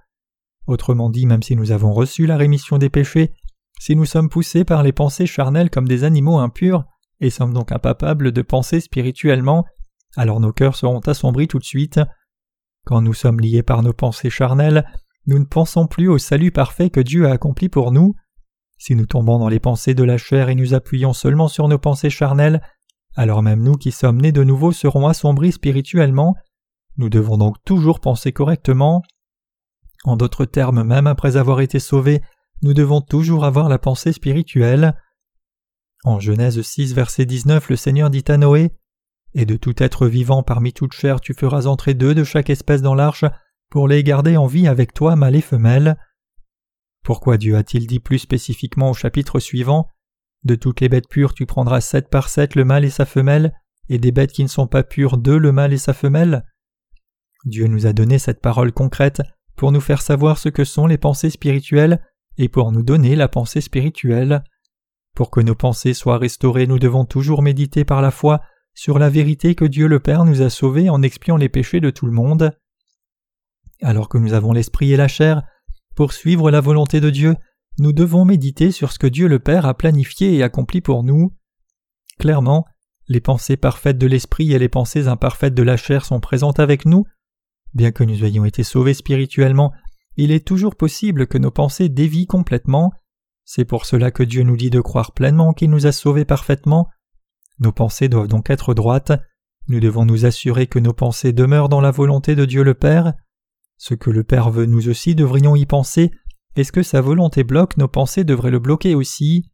Autrement 0.66 1.10
dit, 1.10 1.26
même 1.26 1.42
si 1.42 1.56
nous 1.56 1.72
avons 1.72 1.92
reçu 1.92 2.26
la 2.26 2.36
rémission 2.36 2.78
des 2.78 2.90
péchés, 2.90 3.32
si 3.80 3.96
nous 3.96 4.04
sommes 4.04 4.28
poussés 4.28 4.64
par 4.64 4.82
les 4.82 4.92
pensées 4.92 5.26
charnelles 5.26 5.70
comme 5.70 5.88
des 5.88 6.04
animaux 6.04 6.38
impurs, 6.38 6.84
et 7.20 7.30
sommes 7.30 7.52
donc 7.52 7.72
incapables 7.72 8.32
de 8.32 8.42
penser 8.42 8.80
spirituellement, 8.80 9.64
alors 10.16 10.40
nos 10.40 10.52
cœurs 10.52 10.76
seront 10.76 11.00
assombris 11.00 11.48
tout 11.48 11.58
de 11.58 11.64
suite. 11.64 12.00
Quand 12.84 13.00
nous 13.00 13.14
sommes 13.14 13.40
liés 13.40 13.62
par 13.62 13.82
nos 13.82 13.92
pensées 13.92 14.30
charnelles, 14.30 14.84
nous 15.26 15.38
ne 15.38 15.44
pensons 15.44 15.86
plus 15.86 16.08
au 16.08 16.18
salut 16.18 16.50
parfait 16.50 16.90
que 16.90 17.00
Dieu 17.00 17.28
a 17.28 17.32
accompli 17.32 17.68
pour 17.68 17.92
nous. 17.92 18.14
Si 18.78 18.96
nous 18.96 19.06
tombons 19.06 19.38
dans 19.38 19.48
les 19.48 19.60
pensées 19.60 19.94
de 19.94 20.02
la 20.02 20.18
chair 20.18 20.48
et 20.48 20.56
nous 20.56 20.74
appuyons 20.74 21.12
seulement 21.12 21.48
sur 21.48 21.68
nos 21.68 21.78
pensées 21.78 22.10
charnelles, 22.10 22.60
alors 23.14 23.42
même 23.42 23.62
nous 23.62 23.74
qui 23.76 23.92
sommes 23.92 24.20
nés 24.20 24.32
de 24.32 24.42
nouveau 24.42 24.72
serons 24.72 25.06
assombris 25.06 25.52
spirituellement. 25.52 26.34
Nous 26.96 27.08
devons 27.08 27.38
donc 27.38 27.56
toujours 27.64 28.00
penser 28.00 28.32
correctement. 28.32 29.02
En 30.04 30.16
d'autres 30.16 30.44
termes, 30.44 30.82
même 30.82 31.06
après 31.06 31.36
avoir 31.36 31.60
été 31.60 31.78
sauvés, 31.78 32.22
nous 32.62 32.74
devons 32.74 33.00
toujours 33.00 33.44
avoir 33.44 33.68
la 33.68 33.78
pensée 33.78 34.12
spirituelle. 34.12 34.96
En 36.04 36.18
Genèse 36.18 36.60
6, 36.60 36.94
verset 36.94 37.24
19, 37.24 37.70
le 37.70 37.76
Seigneur 37.76 38.10
dit 38.10 38.24
à 38.26 38.36
Noé 38.36 38.72
et 39.34 39.46
de 39.46 39.56
tout 39.56 39.82
être 39.82 40.06
vivant 40.06 40.42
parmi 40.42 40.72
toute 40.72 40.92
chair 40.92 41.20
tu 41.20 41.34
feras 41.34 41.66
entrer 41.66 41.94
deux 41.94 42.14
de 42.14 42.24
chaque 42.24 42.50
espèce 42.50 42.82
dans 42.82 42.94
l'arche, 42.94 43.24
pour 43.70 43.88
les 43.88 44.02
garder 44.04 44.36
en 44.36 44.46
vie 44.46 44.68
avec 44.68 44.92
toi, 44.92 45.16
mâle 45.16 45.36
et 45.36 45.40
femelle. 45.40 45.96
Pourquoi 47.02 47.38
Dieu 47.38 47.56
a-t-il 47.56 47.86
dit 47.86 48.00
plus 48.00 48.18
spécifiquement 48.18 48.90
au 48.90 48.94
chapitre 48.94 49.40
suivant 49.40 49.88
De 50.44 50.54
toutes 50.54 50.80
les 50.80 50.88
bêtes 50.88 51.08
pures 51.08 51.34
tu 51.34 51.46
prendras 51.46 51.80
sept 51.80 52.08
par 52.08 52.28
sept 52.28 52.54
le 52.54 52.64
mâle 52.64 52.84
et 52.84 52.90
sa 52.90 53.06
femelle, 53.06 53.54
et 53.88 53.98
des 53.98 54.12
bêtes 54.12 54.32
qui 54.32 54.42
ne 54.42 54.48
sont 54.48 54.66
pas 54.66 54.82
pures 54.82 55.16
deux 55.16 55.38
le 55.38 55.52
mâle 55.52 55.72
et 55.72 55.78
sa 55.78 55.94
femelle? 55.94 56.44
Dieu 57.44 57.66
nous 57.66 57.86
a 57.86 57.92
donné 57.92 58.18
cette 58.18 58.40
parole 58.40 58.72
concrète 58.72 59.22
pour 59.56 59.72
nous 59.72 59.80
faire 59.80 60.02
savoir 60.02 60.38
ce 60.38 60.48
que 60.48 60.64
sont 60.64 60.86
les 60.86 60.98
pensées 60.98 61.30
spirituelles 61.30 62.00
et 62.38 62.48
pour 62.48 62.72
nous 62.72 62.82
donner 62.82 63.16
la 63.16 63.28
pensée 63.28 63.60
spirituelle. 63.60 64.44
Pour 65.14 65.30
que 65.30 65.40
nos 65.40 65.54
pensées 65.54 65.94
soient 65.94 66.18
restaurées, 66.18 66.66
nous 66.66 66.78
devons 66.78 67.04
toujours 67.04 67.42
méditer 67.42 67.84
par 67.84 68.00
la 68.00 68.10
foi 68.10 68.40
sur 68.74 68.98
la 68.98 69.10
vérité 69.10 69.54
que 69.54 69.64
Dieu 69.64 69.86
le 69.86 70.00
Père 70.00 70.24
nous 70.24 70.42
a 70.42 70.50
sauvés 70.50 70.90
en 70.90 71.02
expiant 71.02 71.36
les 71.36 71.48
péchés 71.48 71.80
de 71.80 71.90
tout 71.90 72.06
le 72.06 72.12
monde. 72.12 72.56
Alors 73.82 74.08
que 74.08 74.18
nous 74.18 74.32
avons 74.32 74.52
l'esprit 74.52 74.92
et 74.92 74.96
la 74.96 75.08
chair, 75.08 75.42
pour 75.94 76.12
suivre 76.12 76.50
la 76.50 76.60
volonté 76.60 77.00
de 77.00 77.10
Dieu, 77.10 77.36
nous 77.78 77.92
devons 77.92 78.24
méditer 78.24 78.70
sur 78.70 78.92
ce 78.92 78.98
que 78.98 79.06
Dieu 79.06 79.28
le 79.28 79.38
Père 79.38 79.66
a 79.66 79.74
planifié 79.74 80.34
et 80.34 80.42
accompli 80.42 80.80
pour 80.80 81.02
nous. 81.04 81.34
Clairement, 82.18 82.66
les 83.08 83.20
pensées 83.20 83.56
parfaites 83.56 83.98
de 83.98 84.06
l'esprit 84.06 84.52
et 84.52 84.58
les 84.58 84.68
pensées 84.68 85.08
imparfaites 85.08 85.54
de 85.54 85.62
la 85.62 85.76
chair 85.76 86.04
sont 86.04 86.20
présentes 86.20 86.60
avec 86.60 86.86
nous. 86.86 87.04
Bien 87.74 87.90
que 87.90 88.04
nous 88.04 88.24
ayons 88.24 88.44
été 88.44 88.62
sauvés 88.62 88.94
spirituellement, 88.94 89.72
il 90.16 90.30
est 90.30 90.46
toujours 90.46 90.76
possible 90.76 91.26
que 91.26 91.38
nos 91.38 91.50
pensées 91.50 91.88
dévient 91.88 92.26
complètement. 92.26 92.92
C'est 93.44 93.64
pour 93.64 93.86
cela 93.86 94.10
que 94.10 94.22
Dieu 94.22 94.42
nous 94.42 94.56
dit 94.56 94.70
de 94.70 94.80
croire 94.80 95.12
pleinement 95.12 95.52
qu'il 95.52 95.70
nous 95.70 95.86
a 95.86 95.92
sauvés 95.92 96.24
parfaitement. 96.24 96.88
Nos 97.58 97.72
pensées 97.72 98.08
doivent 98.08 98.28
donc 98.28 98.50
être 98.50 98.74
droites. 98.74 99.12
Nous 99.68 99.80
devons 99.80 100.04
nous 100.04 100.24
assurer 100.26 100.66
que 100.66 100.78
nos 100.78 100.92
pensées 100.92 101.32
demeurent 101.32 101.68
dans 101.68 101.80
la 101.80 101.90
volonté 101.90 102.34
de 102.34 102.44
Dieu 102.44 102.62
le 102.62 102.74
Père. 102.74 103.14
Ce 103.76 103.94
que 103.94 104.10
le 104.10 104.24
Père 104.24 104.50
veut, 104.50 104.66
nous 104.66 104.88
aussi 104.88 105.14
devrions 105.14 105.56
y 105.56 105.66
penser. 105.66 106.10
Est-ce 106.56 106.72
que 106.72 106.82
sa 106.82 107.00
volonté 107.00 107.44
bloque 107.44 107.76
nos 107.76 107.88
pensées 107.88 108.24
devraient 108.24 108.50
le 108.50 108.58
bloquer 108.58 108.94
aussi? 108.94 109.50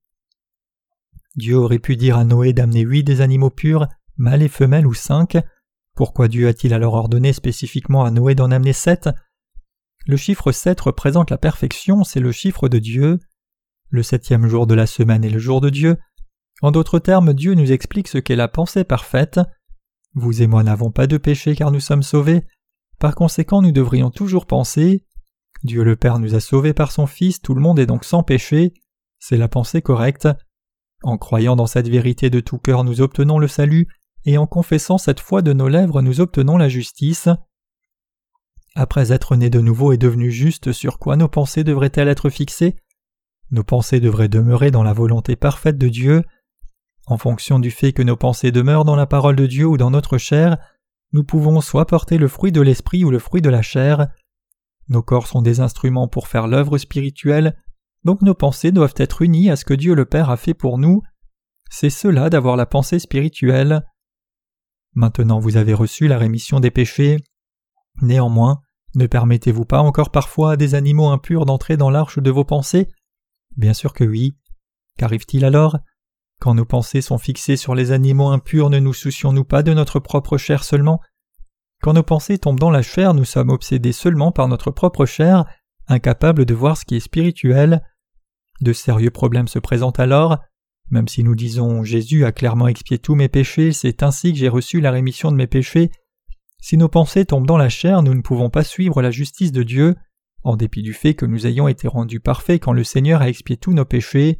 Dieu 1.37 1.57
aurait 1.57 1.79
pu 1.79 1.97
dire 1.97 2.17
à 2.17 2.25
Noé 2.25 2.53
d'amener 2.53 2.81
huit 2.81 3.05
des 3.05 3.21
animaux 3.21 3.51
purs, 3.51 3.87
mâles 4.17 4.43
et 4.43 4.49
femelles 4.49 4.87
ou 4.87 4.95
cinq. 4.95 5.37
Pourquoi 5.95 6.29
Dieu 6.29 6.49
a-t-il 6.49 6.75
alors 6.75 6.95
ordonné 6.95 7.33
spécifiquement 7.33 8.05
à 8.05 8.11
Noé 8.11 8.35
d'en 8.35 8.51
amener 8.51 8.73
sept? 8.73 9.09
Le 10.07 10.17
chiffre 10.17 10.53
sept 10.53 10.81
représente 10.81 11.31
la 11.31 11.39
perfection, 11.39 12.03
c'est 12.03 12.21
le 12.21 12.33
chiffre 12.33 12.69
de 12.69 12.79
Dieu. 12.79 13.19
Le 13.91 14.03
septième 14.03 14.49
jour 14.49 14.67
de 14.67 14.75
la 14.75 14.87
semaine 14.87 15.25
est 15.25 15.31
le 15.31 15.39
jour 15.39 15.61
de 15.61 15.71
Dieu, 15.71 15.97
en 16.63 16.71
d'autres 16.71 16.99
termes, 16.99 17.35
Dieu 17.35 17.55
nous 17.55 17.73
explique 17.73 18.09
ce 18.09 18.19
qu'est 18.19 18.37
la 18.37 18.49
pensée 18.49 18.85
parfaite. 18.85 19.41
Vous 20.15 20.43
et 20.43 20.47
moi 20.47 20.63
n'avons 20.63 20.91
pas 20.91 21.07
de 21.07 21.17
péché 21.17 21.55
car 21.55 21.71
nous 21.71 21.81
sommes 21.81 22.03
sauvés. 22.03 22.47
Par 22.99 23.15
conséquent, 23.15 23.63
nous 23.63 23.73
devrions 23.73 24.11
toujours 24.11 24.47
penser 24.47 25.05
Dieu 25.65 25.83
le 25.83 25.97
Père 25.97 26.19
nous 26.19 26.35
a 26.35 26.41
sauvés 26.41 26.73
par 26.73 26.93
son 26.93 27.07
Fils, 27.07 27.41
tout 27.41 27.55
le 27.55 27.61
monde 27.61 27.79
est 27.79 27.87
donc 27.87 28.05
sans 28.05 28.23
péché. 28.23 28.75
C'est 29.19 29.37
la 29.37 29.49
pensée 29.49 29.83
correcte. 29.83 30.29
En 31.03 31.19
croyant 31.19 31.57
dans 31.57 31.67
cette 31.67 31.89
vérité 31.89 32.31
de 32.31 32.41
tout 32.41 32.59
cœur, 32.59 32.85
nous 32.85 33.01
obtenons 33.01 33.39
le 33.39 33.49
salut, 33.49 33.89
et 34.25 34.39
en 34.39 34.47
confessant 34.47 34.99
cette 34.99 35.21
foi 35.21 35.43
de 35.43 35.53
nos 35.53 35.69
lèvres, 35.69 36.03
nous 36.03 36.21
obtenons 36.21 36.57
la 36.57 36.69
justice. 36.69 37.29
Après 38.75 39.13
être 39.13 39.35
nés 39.37 39.51
de 39.51 39.61
nouveau 39.61 39.93
et 39.93 39.99
devenus 39.99 40.33
justes, 40.33 40.73
sur 40.73 40.99
quoi 40.99 41.17
nos 41.17 41.29
pensées 41.29 41.65
devraient-elles 41.65 42.09
être 42.09 42.31
fixées? 42.31 42.77
Nos 43.51 43.65
pensées 43.65 44.01
devraient 44.01 44.29
demeurer 44.29 44.71
dans 44.71 44.83
la 44.83 44.93
volonté 44.93 45.35
parfaite 45.35 45.79
de 45.79 45.89
Dieu. 45.89 46.23
En 47.09 47.17
fonction 47.17 47.59
du 47.59 47.71
fait 47.71 47.95
que 47.95 48.03
nos 48.03 48.17
pensées 48.17 48.53
demeurent 48.53 48.85
dans 48.85 48.95
la 48.95 49.07
parole 49.07 49.35
de 49.35 49.47
Dieu 49.47 49.67
ou 49.67 49.79
dans 49.79 49.91
notre 49.91 50.19
chair, 50.19 50.59
nous 51.13 51.25
pouvons 51.25 51.63
soit 51.63 51.87
porter 51.87 52.19
le 52.19 52.29
fruit 52.29 52.53
de 52.53 52.61
l'esprit 52.61 53.03
ou 53.03 53.11
le 53.11 53.19
fruit 53.19 53.41
de 53.41 53.49
la 53.49 53.63
chair. 53.63 54.09
Nos 54.91 55.03
corps 55.03 55.27
sont 55.27 55.41
des 55.41 55.61
instruments 55.61 56.07
pour 56.07 56.29
faire 56.29 56.47
l'œuvre 56.47 56.77
spirituelle, 56.77 57.57
donc 58.05 58.21
nos 58.21 58.35
pensées 58.35 58.73
doivent 58.73 58.95
être 58.99 59.23
unies 59.23 59.49
à 59.49 59.57
ce 59.57 59.65
que 59.65 59.73
Dieu 59.73 59.95
le 59.95 60.05
Père 60.05 60.29
a 60.29 60.37
fait 60.37 60.53
pour 60.53 60.77
nous. 60.77 61.01
C'est 61.71 61.89
cela 61.89 62.29
d'avoir 62.29 62.57
la 62.57 62.67
pensée 62.67 62.99
spirituelle. 62.99 63.87
Maintenant 64.93 65.39
vous 65.39 65.57
avez 65.57 65.73
reçu 65.73 66.09
la 66.09 66.19
rémission 66.19 66.61
des 66.61 66.71
péchés. 66.71 67.17
Néanmoins, 68.03 68.61
Ne 68.95 69.07
permettez-vous 69.07 69.65
pas 69.65 69.81
encore 69.81 70.11
parfois 70.11 70.53
à 70.53 70.57
des 70.57 70.75
animaux 70.75 71.09
impurs 71.09 71.47
d'entrer 71.47 71.77
dans 71.77 71.91
l'arche 71.91 72.19
de 72.19 72.31
vos 72.31 72.45
pensées? 72.45 72.89
Bien 73.57 73.75
sûr 73.75 73.93
que 73.93 74.05
oui. 74.05 74.37
Qu'arrive-t-il 74.99 75.45
alors? 75.45 75.79
Quand 76.41 76.55
nos 76.55 76.65
pensées 76.65 77.01
sont 77.01 77.19
fixées 77.19 77.57
sur 77.57 77.75
les 77.75 77.93
animaux 77.93 78.29
impurs, 78.29 78.71
ne 78.71 78.79
nous 78.79 78.95
soucions-nous 78.95 79.45
pas 79.45 79.63
de 79.63 79.75
notre 79.75 80.01
propre 80.01 80.39
chair 80.39 80.65
seulement? 80.65 81.01
Quand 81.83 81.93
nos 81.93 82.03
pensées 82.03 82.39
tombent 82.39 82.61
dans 82.61 82.71
la 82.71 82.83
chair, 82.83 83.15
nous 83.15 83.25
sommes 83.25 83.51
obsédés 83.51 83.93
seulement 83.93 84.33
par 84.33 84.49
notre 84.49 84.71
propre 84.71 85.07
chair, 85.07 85.45
incapables 85.87 86.45
de 86.45 86.55
voir 86.55 86.77
ce 86.77 86.85
qui 86.85 86.97
est 86.97 87.01
spirituel. 87.01 87.83
De 88.61 88.73
sérieux 88.73 89.11
problèmes 89.11 89.49
se 89.49 89.59
présentent 89.59 90.01
alors. 90.01 90.39
Même 90.91 91.09
si 91.09 91.23
nous 91.23 91.35
disons 91.35 91.85
Jésus 91.85 92.25
a 92.25 92.33
clairement 92.33 92.69
expié 92.69 92.99
tous 92.99 93.15
mes 93.15 93.29
péchés, 93.29 93.73
c'est 93.73 94.03
ainsi 94.03 94.33
que 94.33 94.39
j'ai 94.39 94.49
reçu 94.49 94.81
la 94.81 94.91
rémission 94.91 95.31
de 95.31 95.37
mes 95.37 95.47
péchés, 95.47 95.91
si 96.61 96.77
nos 96.77 96.89
pensées 96.89 97.25
tombent 97.25 97.47
dans 97.47 97.57
la 97.57 97.69
chair, 97.69 98.03
nous 98.03 98.15
ne 98.15 98.21
pouvons 98.21 98.51
pas 98.51 98.65
suivre 98.65 99.01
la 99.01 99.11
justice 99.11 99.53
de 99.53 99.63
Dieu, 99.63 99.95
en 100.43 100.57
dépit 100.57 100.83
du 100.83 100.93
fait 100.93 101.15
que 101.15 101.27
nous 101.27 101.47
ayons 101.47 101.69
été 101.69 101.89
rendus 101.89 102.21
parfaits 102.21 102.63
quand 102.63 102.73
le 102.73 102.85
Seigneur 102.85 103.23
a 103.23 103.29
expié 103.29 103.57
tous 103.57 103.73
nos 103.73 103.85
péchés. 103.85 104.39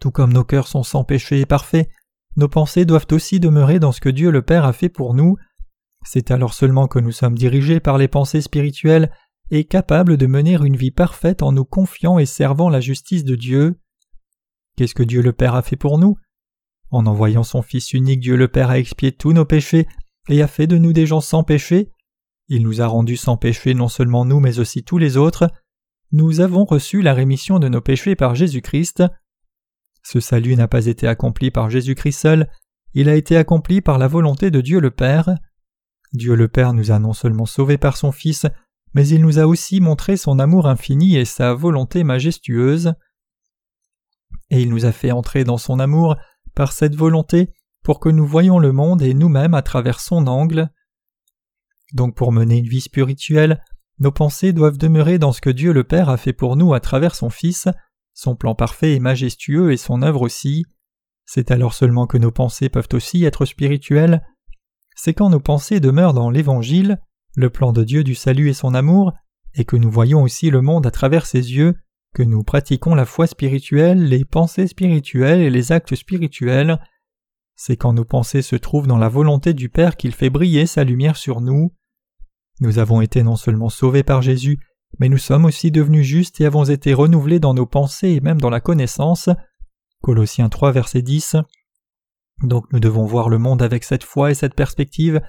Tout 0.00 0.10
comme 0.10 0.32
nos 0.32 0.44
cœurs 0.44 0.68
sont 0.68 0.82
sans 0.82 1.04
péché 1.04 1.40
et 1.40 1.46
parfaits, 1.46 1.88
nos 2.36 2.48
pensées 2.48 2.84
doivent 2.84 3.06
aussi 3.12 3.38
demeurer 3.38 3.78
dans 3.78 3.92
ce 3.92 4.00
que 4.00 4.08
Dieu 4.08 4.30
le 4.30 4.42
Père 4.42 4.64
a 4.64 4.72
fait 4.72 4.88
pour 4.88 5.14
nous. 5.14 5.36
C'est 6.04 6.30
alors 6.30 6.52
seulement 6.52 6.88
que 6.88 6.98
nous 6.98 7.12
sommes 7.12 7.36
dirigés 7.36 7.80
par 7.80 7.96
les 7.96 8.08
pensées 8.08 8.40
spirituelles 8.40 9.10
et 9.50 9.64
capables 9.64 10.16
de 10.16 10.26
mener 10.26 10.54
une 10.54 10.76
vie 10.76 10.90
parfaite 10.90 11.42
en 11.42 11.52
nous 11.52 11.64
confiant 11.64 12.18
et 12.18 12.26
servant 12.26 12.68
la 12.68 12.80
justice 12.80 13.24
de 13.24 13.36
Dieu. 13.36 13.78
Qu'est-ce 14.76 14.94
que 14.94 15.04
Dieu 15.04 15.22
le 15.22 15.32
Père 15.32 15.54
a 15.54 15.62
fait 15.62 15.76
pour 15.76 15.98
nous? 15.98 16.16
En 16.90 17.06
envoyant 17.06 17.44
son 17.44 17.62
Fils 17.62 17.92
unique, 17.92 18.20
Dieu 18.20 18.36
le 18.36 18.48
Père 18.48 18.70
a 18.70 18.78
expié 18.78 19.12
tous 19.12 19.32
nos 19.32 19.44
péchés 19.44 19.86
et 20.28 20.42
a 20.42 20.48
fait 20.48 20.66
de 20.66 20.78
nous 20.78 20.92
des 20.92 21.06
gens 21.06 21.20
sans 21.20 21.44
péché. 21.44 21.92
Il 22.48 22.62
nous 22.62 22.82
a 22.82 22.86
rendus 22.86 23.16
sans 23.16 23.36
péché 23.36 23.74
non 23.74 23.88
seulement 23.88 24.24
nous 24.24 24.40
mais 24.40 24.58
aussi 24.58 24.82
tous 24.82 24.98
les 24.98 25.16
autres. 25.16 25.48
Nous 26.10 26.40
avons 26.40 26.64
reçu 26.64 27.00
la 27.00 27.14
rémission 27.14 27.58
de 27.58 27.68
nos 27.68 27.80
péchés 27.80 28.16
par 28.16 28.34
Jésus-Christ. 28.34 29.04
Ce 30.04 30.20
salut 30.20 30.54
n'a 30.54 30.68
pas 30.68 30.86
été 30.86 31.08
accompli 31.08 31.50
par 31.50 31.70
Jésus-Christ 31.70 32.12
seul, 32.12 32.50
il 32.94 33.08
a 33.08 33.16
été 33.16 33.36
accompli 33.36 33.80
par 33.80 33.98
la 33.98 34.06
volonté 34.06 34.52
de 34.52 34.60
Dieu 34.60 34.78
le 34.78 34.92
Père. 34.92 35.34
Dieu 36.12 36.36
le 36.36 36.46
Père 36.46 36.72
nous 36.72 36.92
a 36.92 37.00
non 37.00 37.12
seulement 37.12 37.46
sauvés 37.46 37.78
par 37.78 37.96
son 37.96 38.12
Fils, 38.12 38.46
mais 38.94 39.08
il 39.08 39.20
nous 39.20 39.40
a 39.40 39.46
aussi 39.46 39.80
montré 39.80 40.16
son 40.16 40.38
amour 40.38 40.68
infini 40.68 41.16
et 41.16 41.24
sa 41.24 41.54
volonté 41.54 42.04
majestueuse. 42.04 42.94
Et 44.50 44.62
il 44.62 44.70
nous 44.70 44.84
a 44.84 44.92
fait 44.92 45.10
entrer 45.10 45.42
dans 45.42 45.58
son 45.58 45.80
amour 45.80 46.16
par 46.54 46.72
cette 46.72 46.94
volonté 46.94 47.52
pour 47.82 47.98
que 47.98 48.08
nous 48.08 48.26
voyions 48.26 48.60
le 48.60 48.70
monde 48.70 49.02
et 49.02 49.12
nous-mêmes 49.12 49.54
à 49.54 49.62
travers 49.62 49.98
son 49.98 50.28
angle. 50.28 50.70
Donc 51.92 52.14
pour 52.14 52.30
mener 52.30 52.58
une 52.58 52.68
vie 52.68 52.80
spirituelle, 52.80 53.64
nos 53.98 54.12
pensées 54.12 54.52
doivent 54.52 54.78
demeurer 54.78 55.18
dans 55.18 55.32
ce 55.32 55.40
que 55.40 55.50
Dieu 55.50 55.72
le 55.72 55.82
Père 55.82 56.08
a 56.08 56.16
fait 56.16 56.32
pour 56.32 56.56
nous 56.56 56.74
à 56.74 56.80
travers 56.80 57.16
son 57.16 57.30
Fils, 57.30 57.68
son 58.14 58.36
plan 58.36 58.54
parfait 58.54 58.94
et 58.94 59.00
majestueux 59.00 59.72
et 59.72 59.76
son 59.76 60.02
œuvre 60.02 60.22
aussi. 60.22 60.64
C'est 61.26 61.50
alors 61.50 61.74
seulement 61.74 62.06
que 62.06 62.16
nos 62.18 62.30
pensées 62.30 62.68
peuvent 62.68 62.88
aussi 62.92 63.24
être 63.24 63.44
spirituelles. 63.44 64.22
C'est 64.96 65.14
quand 65.14 65.30
nos 65.30 65.40
pensées 65.40 65.80
demeurent 65.80 66.14
dans 66.14 66.30
l'Évangile, 66.30 66.98
le 67.36 67.50
plan 67.50 67.72
de 67.72 67.84
Dieu 67.84 68.04
du 68.04 68.14
salut 68.14 68.48
et 68.48 68.54
son 68.54 68.74
amour, 68.74 69.12
et 69.54 69.64
que 69.64 69.76
nous 69.76 69.90
voyons 69.90 70.22
aussi 70.22 70.50
le 70.50 70.62
monde 70.62 70.86
à 70.86 70.90
travers 70.90 71.26
ses 71.26 71.52
yeux, 71.52 71.74
que 72.14 72.22
nous 72.22 72.44
pratiquons 72.44 72.94
la 72.94 73.04
foi 73.04 73.26
spirituelle, 73.26 74.04
les 74.08 74.24
pensées 74.24 74.68
spirituelles 74.68 75.40
et 75.40 75.50
les 75.50 75.72
actes 75.72 75.94
spirituels, 75.94 76.78
c'est 77.56 77.76
quand 77.76 77.92
nos 77.92 78.04
pensées 78.04 78.42
se 78.42 78.56
trouvent 78.56 78.86
dans 78.86 78.98
la 78.98 79.08
volonté 79.08 79.54
du 79.54 79.68
Père 79.68 79.96
qu'il 79.96 80.12
fait 80.12 80.30
briller 80.30 80.66
sa 80.66 80.84
lumière 80.84 81.16
sur 81.16 81.40
nous. 81.40 81.72
Nous 82.60 82.78
avons 82.78 83.00
été 83.00 83.22
non 83.22 83.36
seulement 83.36 83.68
sauvés 83.68 84.02
par 84.02 84.22
Jésus, 84.22 84.58
mais 84.98 85.08
nous 85.08 85.18
sommes 85.18 85.44
aussi 85.44 85.70
devenus 85.70 86.06
justes 86.06 86.40
et 86.40 86.46
avons 86.46 86.64
été 86.64 86.94
renouvelés 86.94 87.40
dans 87.40 87.54
nos 87.54 87.66
pensées 87.66 88.10
et 88.10 88.20
même 88.20 88.40
dans 88.40 88.50
la 88.50 88.60
connaissance. 88.60 89.28
Colossiens 90.02 90.48
3 90.48 90.72
verset 90.72 91.02
10. 91.02 91.36
Donc 92.42 92.66
nous 92.72 92.80
devons 92.80 93.06
voir 93.06 93.28
le 93.28 93.38
monde 93.38 93.62
avec 93.62 93.84
cette 93.84 94.04
foi 94.04 94.30
et 94.30 94.34
cette 94.34 94.54
perspective 94.54 95.20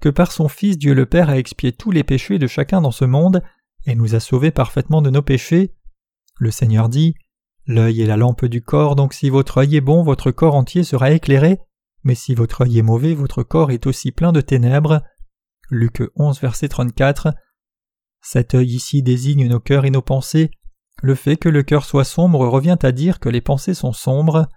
que 0.00 0.08
par 0.08 0.32
son 0.32 0.48
Fils 0.48 0.78
Dieu 0.78 0.94
le 0.94 1.06
Père 1.06 1.30
a 1.30 1.38
expié 1.38 1.72
tous 1.72 1.90
les 1.90 2.04
péchés 2.04 2.38
de 2.38 2.46
chacun 2.46 2.80
dans 2.80 2.90
ce 2.90 3.04
monde 3.04 3.42
et 3.86 3.94
nous 3.94 4.14
a 4.14 4.20
sauvés 4.20 4.50
parfaitement 4.50 5.02
de 5.02 5.10
nos 5.10 5.22
péchés. 5.22 5.74
Le 6.38 6.50
Seigneur 6.50 6.88
dit 6.88 7.14
L'œil 7.66 8.02
est 8.02 8.06
la 8.06 8.16
lampe 8.16 8.44
du 8.44 8.62
corps, 8.62 8.96
donc 8.96 9.14
si 9.14 9.30
votre 9.30 9.58
œil 9.58 9.76
est 9.76 9.80
bon, 9.80 10.02
votre 10.02 10.32
corps 10.32 10.56
entier 10.56 10.82
sera 10.82 11.12
éclairé, 11.12 11.60
mais 12.02 12.16
si 12.16 12.34
votre 12.34 12.62
œil 12.62 12.78
est 12.78 12.82
mauvais, 12.82 13.14
votre 13.14 13.44
corps 13.44 13.70
est 13.70 13.86
aussi 13.86 14.10
plein 14.10 14.32
de 14.32 14.40
ténèbres. 14.40 15.02
Luc 15.70 16.02
11, 16.16 16.40
verset 16.40 16.68
34. 16.68 17.32
Cet 18.22 18.54
œil 18.54 18.68
ici 18.68 19.02
désigne 19.02 19.48
nos 19.48 19.60
cœurs 19.60 19.84
et 19.84 19.90
nos 19.90 20.02
pensées. 20.02 20.50
Le 21.02 21.14
fait 21.14 21.36
que 21.36 21.48
le 21.48 21.62
cœur 21.62 21.84
soit 21.84 22.04
sombre 22.04 22.46
revient 22.46 22.78
à 22.82 22.92
dire 22.92 23.20
que 23.20 23.28
les 23.28 23.40
pensées 23.40 23.74
sont 23.74 23.92
sombres. 23.92 24.48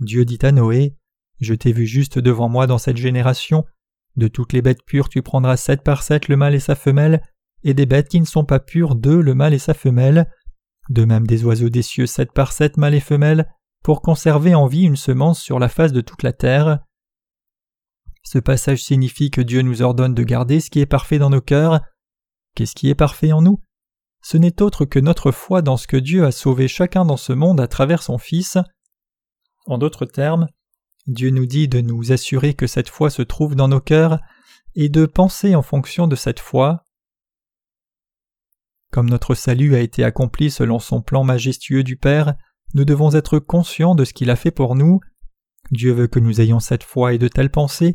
Dieu 0.00 0.24
dit 0.24 0.38
à 0.42 0.52
Noé 0.52 0.96
Je 1.40 1.54
t'ai 1.54 1.72
vu 1.72 1.86
juste 1.86 2.18
devant 2.18 2.48
moi 2.48 2.66
dans 2.66 2.78
cette 2.78 2.96
génération. 2.96 3.64
De 4.16 4.28
toutes 4.28 4.52
les 4.52 4.62
bêtes 4.62 4.84
pures, 4.84 5.08
tu 5.08 5.20
prendras 5.20 5.56
sept 5.56 5.82
par 5.82 6.02
sept 6.02 6.28
le 6.28 6.36
mâle 6.36 6.54
et 6.54 6.60
sa 6.60 6.74
femelle, 6.74 7.22
et 7.64 7.74
des 7.74 7.86
bêtes 7.86 8.08
qui 8.08 8.20
ne 8.20 8.26
sont 8.26 8.44
pas 8.44 8.60
pures, 8.60 8.94
deux 8.94 9.20
le 9.20 9.34
mâle 9.34 9.52
et 9.52 9.58
sa 9.58 9.74
femelle 9.74 10.26
de 10.90 11.04
même 11.04 11.26
des 11.26 11.44
oiseaux 11.44 11.68
des 11.68 11.82
cieux 11.82 12.06
sept 12.06 12.32
par 12.32 12.52
sept 12.52 12.76
mâles 12.76 12.94
et 12.94 13.00
femelles, 13.00 13.50
pour 13.82 14.02
conserver 14.02 14.54
en 14.54 14.66
vie 14.66 14.82
une 14.82 14.96
semence 14.96 15.40
sur 15.40 15.58
la 15.58 15.68
face 15.68 15.92
de 15.92 16.00
toute 16.00 16.22
la 16.22 16.32
terre. 16.32 16.80
Ce 18.22 18.38
passage 18.38 18.82
signifie 18.82 19.30
que 19.30 19.40
Dieu 19.40 19.62
nous 19.62 19.82
ordonne 19.82 20.14
de 20.14 20.22
garder 20.24 20.60
ce 20.60 20.70
qui 20.70 20.80
est 20.80 20.86
parfait 20.86 21.18
dans 21.18 21.30
nos 21.30 21.40
cœurs. 21.40 21.80
Qu'est-ce 22.56 22.74
qui 22.74 22.88
est 22.88 22.94
parfait 22.94 23.32
en 23.32 23.42
nous? 23.42 23.60
Ce 24.22 24.38
n'est 24.38 24.62
autre 24.62 24.86
que 24.86 24.98
notre 24.98 25.30
foi 25.30 25.60
dans 25.60 25.76
ce 25.76 25.86
que 25.86 25.98
Dieu 25.98 26.24
a 26.24 26.32
sauvé 26.32 26.68
chacun 26.68 27.04
dans 27.04 27.18
ce 27.18 27.34
monde 27.34 27.60
à 27.60 27.68
travers 27.68 28.02
son 28.02 28.16
Fils. 28.16 28.56
En 29.66 29.76
d'autres 29.76 30.06
termes, 30.06 30.48
Dieu 31.06 31.28
nous 31.28 31.44
dit 31.44 31.68
de 31.68 31.82
nous 31.82 32.12
assurer 32.12 32.54
que 32.54 32.66
cette 32.66 32.88
foi 32.88 33.10
se 33.10 33.20
trouve 33.20 33.56
dans 33.56 33.68
nos 33.68 33.80
cœurs 33.80 34.18
et 34.74 34.88
de 34.88 35.04
penser 35.04 35.54
en 35.54 35.60
fonction 35.60 36.08
de 36.08 36.16
cette 36.16 36.40
foi. 36.40 36.82
Comme 38.90 39.10
notre 39.10 39.34
salut 39.34 39.74
a 39.74 39.80
été 39.80 40.02
accompli 40.02 40.50
selon 40.50 40.78
son 40.78 41.02
plan 41.02 41.24
majestueux 41.24 41.82
du 41.82 41.98
Père, 41.98 42.36
nous 42.72 42.86
devons 42.86 43.14
être 43.14 43.38
conscients 43.38 43.94
de 43.94 44.06
ce 44.06 44.14
qu'il 44.14 44.30
a 44.30 44.36
fait 44.36 44.50
pour 44.50 44.76
nous. 44.76 45.00
Dieu 45.72 45.92
veut 45.92 46.06
que 46.06 46.20
nous 46.20 46.40
ayons 46.40 46.60
cette 46.60 46.84
foi 46.84 47.12
et 47.12 47.18
de 47.18 47.28
telles 47.28 47.50
pensées. 47.50 47.94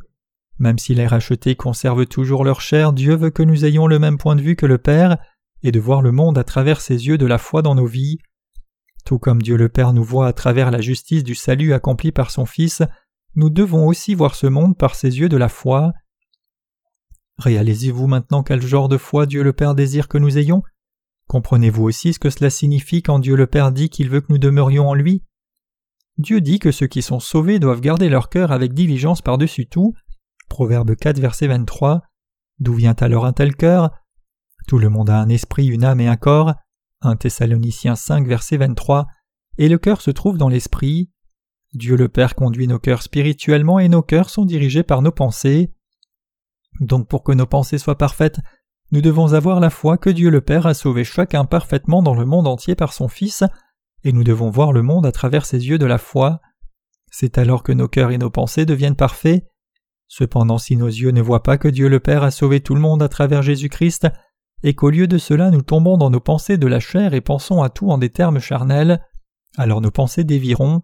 Même 0.62 0.78
si 0.78 0.94
les 0.94 1.08
rachetés 1.08 1.56
conservent 1.56 2.06
toujours 2.06 2.44
leur 2.44 2.62
chair, 2.62 2.94
Dieu 2.94 3.16
veut 3.16 3.32
que 3.32 3.42
nous 3.42 3.66
ayons 3.66 3.88
le 3.88 3.98
même 3.98 4.20
point 4.20 4.36
de 4.36 4.44
vue 4.44 4.56
que 4.56 4.68
le 4.68 4.78
Père, 4.78 5.18
et 5.64 5.72
de 5.72 5.80
voir 5.80 6.04
le 6.04 6.12
monde 6.12 6.38
à 6.38 6.44
travers 6.44 6.82
ses 6.82 7.08
yeux 7.08 7.18
de 7.18 7.26
la 7.26 7.40
foi 7.40 7.64
dans 7.64 7.74
nos 7.74 7.88
vies. 7.88 8.20
Tout 9.04 9.18
comme 9.18 9.42
Dieu 9.42 9.58
le 9.58 9.70
Père 9.70 9.92
nous 9.92 10.04
voit 10.04 10.28
à 10.28 10.34
travers 10.34 10.70
la 10.70 10.80
justice 10.80 11.24
du 11.24 11.34
salut 11.34 11.74
accompli 11.74 12.12
par 12.12 12.30
son 12.30 12.46
Fils, 12.46 12.84
nous 13.34 13.50
devons 13.50 13.88
aussi 13.88 14.14
voir 14.14 14.36
ce 14.36 14.46
monde 14.46 14.78
par 14.78 14.94
ses 14.94 15.18
yeux 15.18 15.30
de 15.30 15.38
la 15.38 15.50
foi. 15.50 15.94
Réalisez-vous 17.40 18.06
maintenant 18.06 18.44
quel 18.44 18.62
genre 18.62 18.88
de 18.88 19.00
foi 19.00 19.26
Dieu 19.26 19.42
le 19.42 19.54
Père 19.54 19.74
désire 19.74 20.08
que 20.08 20.20
nous 20.20 20.38
ayons? 20.38 20.62
Comprenez-vous 21.26 21.86
aussi 21.86 22.14
ce 22.14 22.20
que 22.20 22.30
cela 22.30 22.52
signifie 22.52 23.02
quand 23.02 23.18
Dieu 23.18 23.36
le 23.36 23.48
Père 23.48 23.72
dit 23.72 23.90
qu'il 23.90 24.12
veut 24.12 24.22
que 24.22 24.32
nous 24.32 24.38
demeurions 24.38 24.90
en 24.90 24.94
lui? 24.94 25.24
Dieu 26.20 26.40
dit 26.40 26.60
que 26.60 26.72
ceux 26.72 26.86
qui 26.86 27.02
sont 27.02 27.20
sauvés 27.20 27.58
doivent 27.58 27.82
garder 27.82 28.10
leur 28.10 28.30
cœur 28.30 28.52
avec 28.52 28.76
diligence 28.76 29.24
par-dessus 29.24 29.66
tout. 29.66 29.96
Proverbe 30.52 30.98
4, 30.98 31.18
verset 31.22 31.48
23. 31.48 32.02
D'où 32.60 32.74
vient 32.74 32.96
alors 33.00 33.26
un 33.26 33.32
tel 33.32 33.56
cœur? 33.56 33.90
Tout 34.68 34.80
le 34.80 34.90
monde 34.90 35.10
a 35.10 35.18
un 35.18 35.30
esprit, 35.30 35.66
une 35.66 35.86
âme 35.86 36.02
et 36.02 36.10
un 36.10 36.18
corps. 36.18 36.56
1 37.00 37.16
Thessaloniciens 37.16 37.96
5, 37.96 38.28
verset 38.28 38.58
23. 38.58 39.08
Et 39.58 39.70
le 39.70 39.78
cœur 39.78 40.02
se 40.02 40.12
trouve 40.12 40.38
dans 40.38 40.50
l'esprit. 40.50 41.10
Dieu 41.74 41.96
le 41.96 42.10
Père 42.10 42.36
conduit 42.36 42.68
nos 42.68 42.80
cœurs 42.80 43.02
spirituellement 43.02 43.80
et 43.80 43.88
nos 43.88 44.02
cœurs 44.02 44.30
sont 44.30 44.44
dirigés 44.44 44.84
par 44.84 45.02
nos 45.02 45.14
pensées. 45.14 45.74
Donc 46.82 47.08
pour 47.08 47.24
que 47.24 47.32
nos 47.32 47.48
pensées 47.48 47.78
soient 47.78 47.98
parfaites, 47.98 48.42
nous 48.92 49.02
devons 49.02 49.32
avoir 49.32 49.62
la 49.62 49.70
foi 49.70 49.98
que 49.98 50.10
Dieu 50.10 50.30
le 50.30 50.42
Père 50.42 50.66
a 50.66 50.74
sauvé 50.74 51.06
chacun 51.06 51.46
parfaitement 51.46 52.04
dans 52.04 52.14
le 52.14 52.26
monde 52.26 52.46
entier 52.46 52.76
par 52.76 52.92
son 52.92 53.08
Fils, 53.08 53.46
et 54.04 54.12
nous 54.12 54.26
devons 54.26 54.50
voir 54.50 54.74
le 54.74 54.82
monde 54.82 55.06
à 55.06 55.14
travers 55.14 55.46
ses 55.46 55.66
yeux 55.66 55.78
de 55.78 55.86
la 55.86 55.98
foi. 55.98 56.42
C'est 57.10 57.38
alors 57.38 57.64
que 57.64 57.72
nos 57.72 57.88
cœurs 57.88 58.12
et 58.12 58.18
nos 58.18 58.30
pensées 58.30 58.66
deviennent 58.66 58.98
parfaits. 58.98 59.46
Cependant, 60.14 60.58
si 60.58 60.76
nos 60.76 60.88
yeux 60.88 61.12
ne 61.12 61.22
voient 61.22 61.42
pas 61.42 61.58
que 61.58 61.70
Dieu 61.70 61.88
le 61.88 62.02
Père 62.02 62.24
a 62.24 62.32
sauvé 62.32 62.60
tout 62.60 62.76
le 62.76 62.82
monde 62.82 63.02
à 63.02 63.08
travers 63.08 63.42
Jésus-Christ, 63.42 64.10
et 64.62 64.74
qu'au 64.74 64.90
lieu 64.90 65.08
de 65.08 65.18
cela 65.18 65.52
nous 65.52 65.62
tombons 65.62 65.96
dans 65.96 66.10
nos 66.10 66.20
pensées 66.20 66.58
de 66.58 66.68
la 66.68 66.82
chair 66.82 67.14
et 67.14 67.22
pensons 67.22 67.62
à 67.62 67.70
tout 67.70 67.90
en 67.90 67.98
des 67.98 68.10
termes 68.10 68.40
charnels, 68.40 69.02
alors 69.56 69.80
nos 69.80 69.90
pensées 69.90 70.26
déviront. 70.26 70.82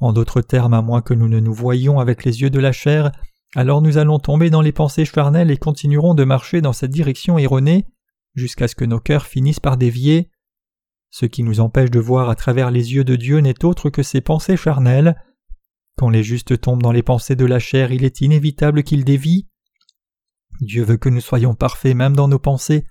En 0.00 0.12
d'autres 0.12 0.42
termes, 0.42 0.74
à 0.74 0.82
moins 0.82 1.00
que 1.00 1.14
nous 1.14 1.28
ne 1.28 1.40
nous 1.40 1.54
voyions 1.54 1.98
avec 1.98 2.24
les 2.24 2.42
yeux 2.42 2.50
de 2.50 2.60
la 2.60 2.72
chair, 2.72 3.10
alors 3.56 3.80
nous 3.80 3.96
allons 3.96 4.18
tomber 4.18 4.50
dans 4.50 4.60
les 4.60 4.70
pensées 4.70 5.06
charnelles 5.06 5.50
et 5.50 5.56
continuerons 5.56 6.12
de 6.12 6.24
marcher 6.24 6.60
dans 6.60 6.74
cette 6.74 6.90
direction 6.90 7.38
erronée 7.38 7.86
jusqu'à 8.34 8.68
ce 8.68 8.74
que 8.74 8.84
nos 8.84 9.00
cœurs 9.00 9.24
finissent 9.24 9.60
par 9.60 9.78
dévier. 9.78 10.28
Ce 11.08 11.24
qui 11.24 11.42
nous 11.42 11.60
empêche 11.60 11.90
de 11.90 12.00
voir 12.00 12.28
à 12.28 12.34
travers 12.34 12.70
les 12.70 12.92
yeux 12.92 13.04
de 13.04 13.16
Dieu 13.16 13.38
n'est 13.38 13.64
autre 13.64 13.88
que 13.88 14.02
ces 14.02 14.20
pensées 14.20 14.58
charnelles. 14.58 15.16
Quand 15.96 16.08
les 16.08 16.22
justes 16.22 16.60
tombent 16.60 16.82
dans 16.82 16.92
les 16.92 17.02
pensées 17.02 17.36
de 17.36 17.44
la 17.44 17.58
chair, 17.58 17.92
il 17.92 18.04
est 18.04 18.20
inévitable 18.20 18.82
qu'ils 18.82 19.04
dévient. 19.04 19.48
Dieu 20.60 20.84
veut 20.84 20.96
que 20.96 21.08
nous 21.08 21.20
soyons 21.20 21.54
parfaits 21.54 21.96
même 21.96 22.16
dans 22.16 22.28
nos 22.28 22.38
pensées. 22.38 22.86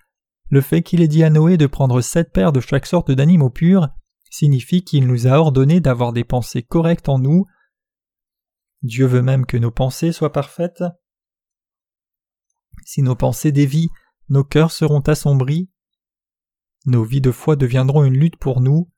Le 0.49 0.61
fait 0.61 0.81
qu'il 0.81 1.01
ait 1.01 1.07
dit 1.07 1.23
à 1.23 1.29
Noé 1.29 1.57
de 1.57 1.67
prendre 1.67 2.01
sept 2.01 2.31
paires 2.31 2.51
de 2.51 2.59
chaque 2.59 2.85
sorte 2.85 3.11
d'animaux 3.11 3.49
purs 3.49 3.89
signifie 4.29 4.83
qu'il 4.83 5.07
nous 5.07 5.27
a 5.27 5.31
ordonné 5.31 5.79
d'avoir 5.79 6.13
des 6.13 6.23
pensées 6.23 6.63
correctes 6.63 7.09
en 7.09 7.19
nous. 7.19 7.45
Dieu 8.81 9.05
veut 9.05 9.21
même 9.21 9.45
que 9.45 9.57
nos 9.57 9.71
pensées 9.71 10.11
soient 10.11 10.31
parfaites. 10.31 10.83
Si 12.85 13.03
nos 13.03 13.15
pensées 13.15 13.51
dévient, 13.51 13.89
nos 14.29 14.43
cœurs 14.43 14.71
seront 14.71 15.01
assombris. 15.01 15.69
Nos 16.85 17.03
vies 17.03 17.21
de 17.21 17.31
foi 17.31 17.55
deviendront 17.55 18.03
une 18.03 18.17
lutte 18.17 18.37
pour 18.37 18.61
nous. 18.61 18.89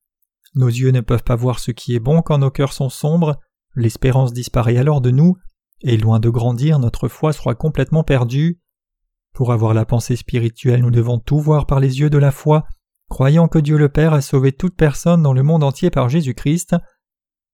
Nos 0.55 0.67
yeux 0.67 0.91
ne 0.91 1.01
peuvent 1.01 1.23
pas 1.23 1.35
voir 1.35 1.59
ce 1.59 1.71
qui 1.71 1.95
est 1.95 1.99
bon 1.99 2.21
quand 2.21 2.37
nos 2.37 2.51
cœurs 2.51 2.73
sont 2.73 2.89
sombres, 2.89 3.39
l'espérance 3.75 4.33
disparaît 4.33 4.77
alors 4.77 5.01
de 5.01 5.11
nous, 5.11 5.37
et 5.81 5.97
loin 5.97 6.19
de 6.19 6.29
grandir, 6.29 6.79
notre 6.79 7.07
foi 7.07 7.33
sera 7.33 7.55
complètement 7.55 8.03
perdue. 8.03 8.59
Pour 9.33 9.51
avoir 9.51 9.73
la 9.73 9.85
pensée 9.85 10.15
spirituelle, 10.15 10.81
nous 10.81 10.91
devons 10.91 11.19
tout 11.19 11.39
voir 11.39 11.65
par 11.65 11.79
les 11.79 11.99
yeux 11.99 12.09
de 12.09 12.17
la 12.17 12.31
foi, 12.31 12.65
croyant 13.09 13.47
que 13.47 13.59
Dieu 13.59 13.77
le 13.77 13.89
Père 13.89 14.13
a 14.13 14.21
sauvé 14.21 14.51
toute 14.51 14.75
personne 14.75 15.21
dans 15.21 15.33
le 15.33 15.43
monde 15.43 15.63
entier 15.63 15.89
par 15.89 16.09
Jésus-Christ. 16.09 16.75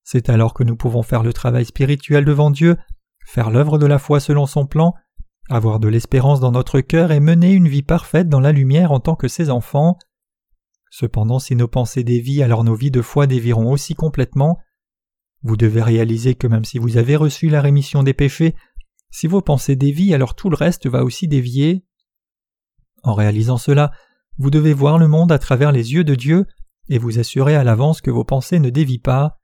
C'est 0.04 0.30
alors 0.30 0.54
que 0.54 0.64
nous 0.64 0.76
pouvons 0.76 1.04
faire 1.04 1.24
le 1.24 1.34
travail 1.34 1.66
spirituel 1.66 2.26
devant 2.26 2.52
Dieu, 2.52 2.78
faire 3.26 3.50
l'œuvre 3.50 3.78
de 3.78 3.86
la 3.86 4.00
foi 4.00 4.20
selon 4.20 4.46
son 4.46 4.66
plan, 4.66 4.94
avoir 5.50 5.80
de 5.80 5.88
l'espérance 5.88 6.40
dans 6.40 6.52
notre 6.52 6.82
cœur 6.82 7.12
et 7.12 7.20
mener 7.20 7.52
une 7.52 7.68
vie 7.68 7.84
parfaite 7.84 8.30
dans 8.30 8.40
la 8.40 8.52
lumière 8.52 8.92
en 8.92 9.00
tant 9.00 9.16
que 9.16 9.28
ses 9.28 9.50
enfants. 9.50 9.98
Cependant, 10.92 11.40
si 11.40 11.56
nos 11.56 11.68
pensées 11.68 12.04
dévient, 12.04 12.44
alors 12.44 12.64
nos 12.64 12.76
vies 12.76 12.92
de 12.92 13.02
foi 13.02 13.28
déviront 13.28 13.72
aussi 13.72 13.96
complètement. 13.96 14.60
Vous 15.42 15.58
devez 15.58 15.82
réaliser 15.82 16.36
que 16.36 16.48
même 16.48 16.66
si 16.66 16.80
vous 16.80 16.98
avez 16.98 17.16
reçu 17.16 17.50
la 17.50 17.62
rémission 17.62 18.04
des 18.04 18.14
péchés, 18.14 18.56
si 19.12 19.28
vos 19.28 19.42
pensées 19.42 19.76
dévient, 19.76 20.14
alors 20.14 20.36
tout 20.36 20.50
le 20.50 20.56
reste 20.56 20.88
va 20.88 21.04
aussi 21.04 21.28
dévier. 21.28 21.86
En 23.04 23.14
réalisant 23.14 23.58
cela, 23.58 23.92
vous 24.38 24.52
devez 24.52 24.74
voir 24.74 24.98
le 24.98 25.08
monde 25.08 25.32
à 25.32 25.40
travers 25.40 25.72
les 25.72 25.94
yeux 25.94 26.04
de 26.04 26.16
Dieu 26.16 26.46
et 26.90 26.98
vous 26.98 27.20
assurer 27.20 27.56
à 27.56 27.64
l'avance 27.64 28.02
que 28.02 28.12
vos 28.12 28.24
pensées 28.24 28.60
ne 28.60 28.70
dévient 28.70 29.00
pas. 29.00 29.40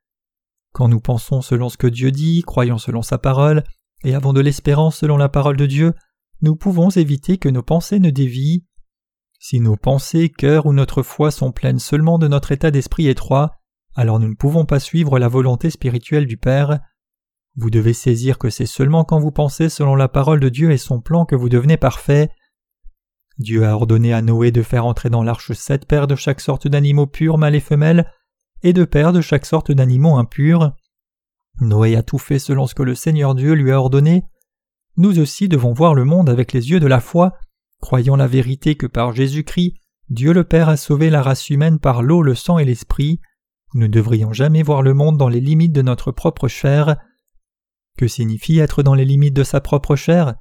Quand 0.72 0.88
nous 0.88 1.00
pensons 1.00 1.40
selon 1.40 1.68
ce 1.68 1.78
que 1.78 1.86
Dieu 1.86 2.10
dit, 2.10 2.42
croyons 2.42 2.78
selon 2.78 3.02
sa 3.02 3.18
parole, 3.18 3.64
et 4.04 4.14
avons 4.14 4.32
de 4.32 4.40
l'espérance 4.40 4.98
selon 4.98 5.16
la 5.16 5.28
parole 5.28 5.56
de 5.56 5.66
Dieu, 5.66 5.94
nous 6.42 6.54
pouvons 6.54 6.90
éviter 6.90 7.38
que 7.38 7.48
nos 7.48 7.62
pensées 7.62 7.98
ne 7.98 8.10
dévient. 8.10 8.64
Si 9.38 9.60
nos 9.60 9.76
pensées, 9.76 10.28
cœurs 10.28 10.66
ou 10.66 10.72
notre 10.72 11.02
foi 11.02 11.30
sont 11.30 11.52
pleines 11.52 11.78
seulement 11.78 12.18
de 12.18 12.28
notre 12.28 12.52
état 12.52 12.70
d'esprit 12.70 13.08
étroit, 13.08 13.52
alors 13.96 14.20
nous 14.20 14.28
ne 14.28 14.34
pouvons 14.34 14.66
pas 14.66 14.78
suivre 14.78 15.18
la 15.18 15.28
volonté 15.28 15.70
spirituelle 15.70 16.26
du 16.26 16.36
Père. 16.36 16.78
Vous 17.56 17.70
devez 17.70 17.94
saisir 17.94 18.36
que 18.36 18.50
c'est 18.50 18.66
seulement 18.66 19.04
quand 19.04 19.18
vous 19.18 19.32
pensez 19.32 19.70
selon 19.70 19.94
la 19.94 20.08
parole 20.08 20.38
de 20.38 20.50
Dieu 20.50 20.70
et 20.70 20.76
son 20.76 21.00
plan 21.00 21.24
que 21.24 21.34
vous 21.34 21.48
devenez 21.48 21.78
parfait. 21.78 22.28
Dieu 23.38 23.66
a 23.66 23.74
ordonné 23.74 24.12
à 24.12 24.20
Noé 24.20 24.50
de 24.50 24.62
faire 24.62 24.84
entrer 24.84 25.08
dans 25.08 25.22
l'arche 25.22 25.52
sept 25.52 25.86
paires 25.86 26.06
de 26.06 26.14
chaque 26.14 26.42
sorte 26.42 26.68
d'animaux 26.68 27.06
purs, 27.06 27.38
mâles 27.38 27.54
et 27.54 27.60
femelles, 27.60 28.10
et 28.62 28.74
deux 28.74 28.86
paires 28.86 29.14
de 29.14 29.22
chaque 29.22 29.46
sorte 29.46 29.72
d'animaux 29.72 30.16
impurs. 30.16 30.72
Noé 31.60 31.96
a 31.96 32.02
tout 32.02 32.18
fait 32.18 32.38
selon 32.38 32.66
ce 32.66 32.74
que 32.74 32.82
le 32.82 32.94
Seigneur 32.94 33.34
Dieu 33.34 33.54
lui 33.54 33.72
a 33.72 33.80
ordonné. 33.80 34.24
Nous 34.98 35.18
aussi 35.18 35.48
devons 35.48 35.72
voir 35.72 35.94
le 35.94 36.04
monde 36.04 36.28
avec 36.28 36.52
les 36.52 36.70
yeux 36.70 36.80
de 36.80 36.86
la 36.86 37.00
foi, 37.00 37.32
croyant 37.80 38.16
la 38.16 38.26
vérité 38.26 38.74
que 38.74 38.86
par 38.86 39.12
Jésus-Christ, 39.12 39.74
Dieu 40.10 40.32
le 40.32 40.44
Père 40.44 40.68
a 40.68 40.76
sauvé 40.76 41.08
la 41.08 41.22
race 41.22 41.48
humaine 41.48 41.78
par 41.78 42.02
l'eau, 42.02 42.22
le 42.22 42.34
sang 42.34 42.58
et 42.58 42.64
l'esprit. 42.64 43.20
Nous 43.74 43.82
ne 43.82 43.86
devrions 43.86 44.32
jamais 44.32 44.62
voir 44.62 44.82
le 44.82 44.94
monde 44.94 45.18
dans 45.18 45.28
les 45.28 45.40
limites 45.40 45.72
de 45.72 45.82
notre 45.82 46.12
propre 46.12 46.48
chair. 46.48 46.96
Que 47.98 48.08
signifie 48.08 48.58
être 48.58 48.82
dans 48.82 48.94
les 48.94 49.04
limites 49.04 49.34
de 49.34 49.44
sa 49.44 49.60
propre 49.60 49.96
chair? 49.96 50.34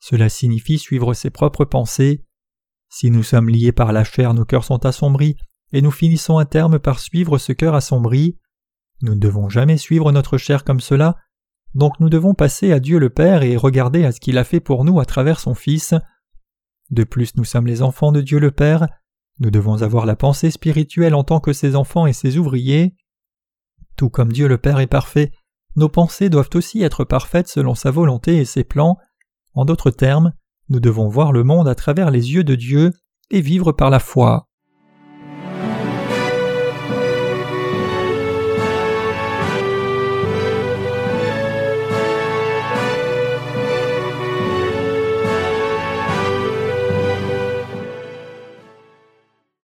Cela 0.00 0.28
signifie 0.28 0.78
suivre 0.78 1.14
ses 1.14 1.30
propres 1.30 1.64
pensées. 1.64 2.24
Si 2.88 3.10
nous 3.10 3.22
sommes 3.22 3.48
liés 3.48 3.72
par 3.72 3.92
la 3.92 4.04
chair, 4.04 4.34
nos 4.34 4.44
cœurs 4.44 4.64
sont 4.64 4.84
assombris, 4.84 5.36
et 5.72 5.82
nous 5.82 5.90
finissons 5.90 6.38
à 6.38 6.44
terme 6.44 6.78
par 6.78 7.00
suivre 7.00 7.38
ce 7.38 7.52
cœur 7.52 7.74
assombri. 7.74 8.38
Nous 9.02 9.14
ne 9.14 9.20
devons 9.20 9.48
jamais 9.48 9.76
suivre 9.76 10.12
notre 10.12 10.38
chair 10.38 10.64
comme 10.64 10.80
cela, 10.80 11.16
donc 11.74 11.98
nous 11.98 12.08
devons 12.08 12.34
passer 12.34 12.72
à 12.72 12.80
Dieu 12.80 12.98
le 12.98 13.10
Père 13.10 13.42
et 13.42 13.56
regarder 13.56 14.04
à 14.04 14.12
ce 14.12 14.20
qu'il 14.20 14.38
a 14.38 14.44
fait 14.44 14.60
pour 14.60 14.84
nous 14.84 15.00
à 15.00 15.04
travers 15.04 15.40
son 15.40 15.54
Fils. 15.54 15.94
De 16.90 17.04
plus 17.04 17.36
nous 17.36 17.44
sommes 17.44 17.66
les 17.66 17.82
enfants 17.82 18.12
de 18.12 18.20
Dieu 18.20 18.38
le 18.38 18.52
Père, 18.52 18.86
nous 19.38 19.50
devons 19.50 19.82
avoir 19.82 20.06
la 20.06 20.16
pensée 20.16 20.50
spirituelle 20.50 21.14
en 21.14 21.24
tant 21.24 21.40
que 21.40 21.52
ses 21.52 21.76
enfants 21.76 22.06
et 22.06 22.12
ses 22.12 22.38
ouvriers. 22.38 22.94
Tout 23.96 24.08
comme 24.08 24.32
Dieu 24.32 24.48
le 24.48 24.58
Père 24.58 24.80
est 24.80 24.86
parfait, 24.86 25.32
nos 25.76 25.88
pensées 25.88 26.30
doivent 26.30 26.50
aussi 26.54 26.82
être 26.82 27.04
parfaites 27.04 27.48
selon 27.48 27.74
sa 27.74 27.90
volonté 27.90 28.36
et 28.36 28.44
ses 28.44 28.64
plans. 28.64 28.96
En 29.54 29.64
d'autres 29.64 29.90
termes, 29.90 30.32
nous 30.68 30.80
devons 30.80 31.08
voir 31.08 31.32
le 31.32 31.44
monde 31.44 31.68
à 31.68 31.74
travers 31.74 32.10
les 32.10 32.32
yeux 32.32 32.44
de 32.44 32.54
Dieu 32.54 32.92
et 33.30 33.40
vivre 33.40 33.72
par 33.72 33.90
la 33.90 33.98
foi. 33.98 34.48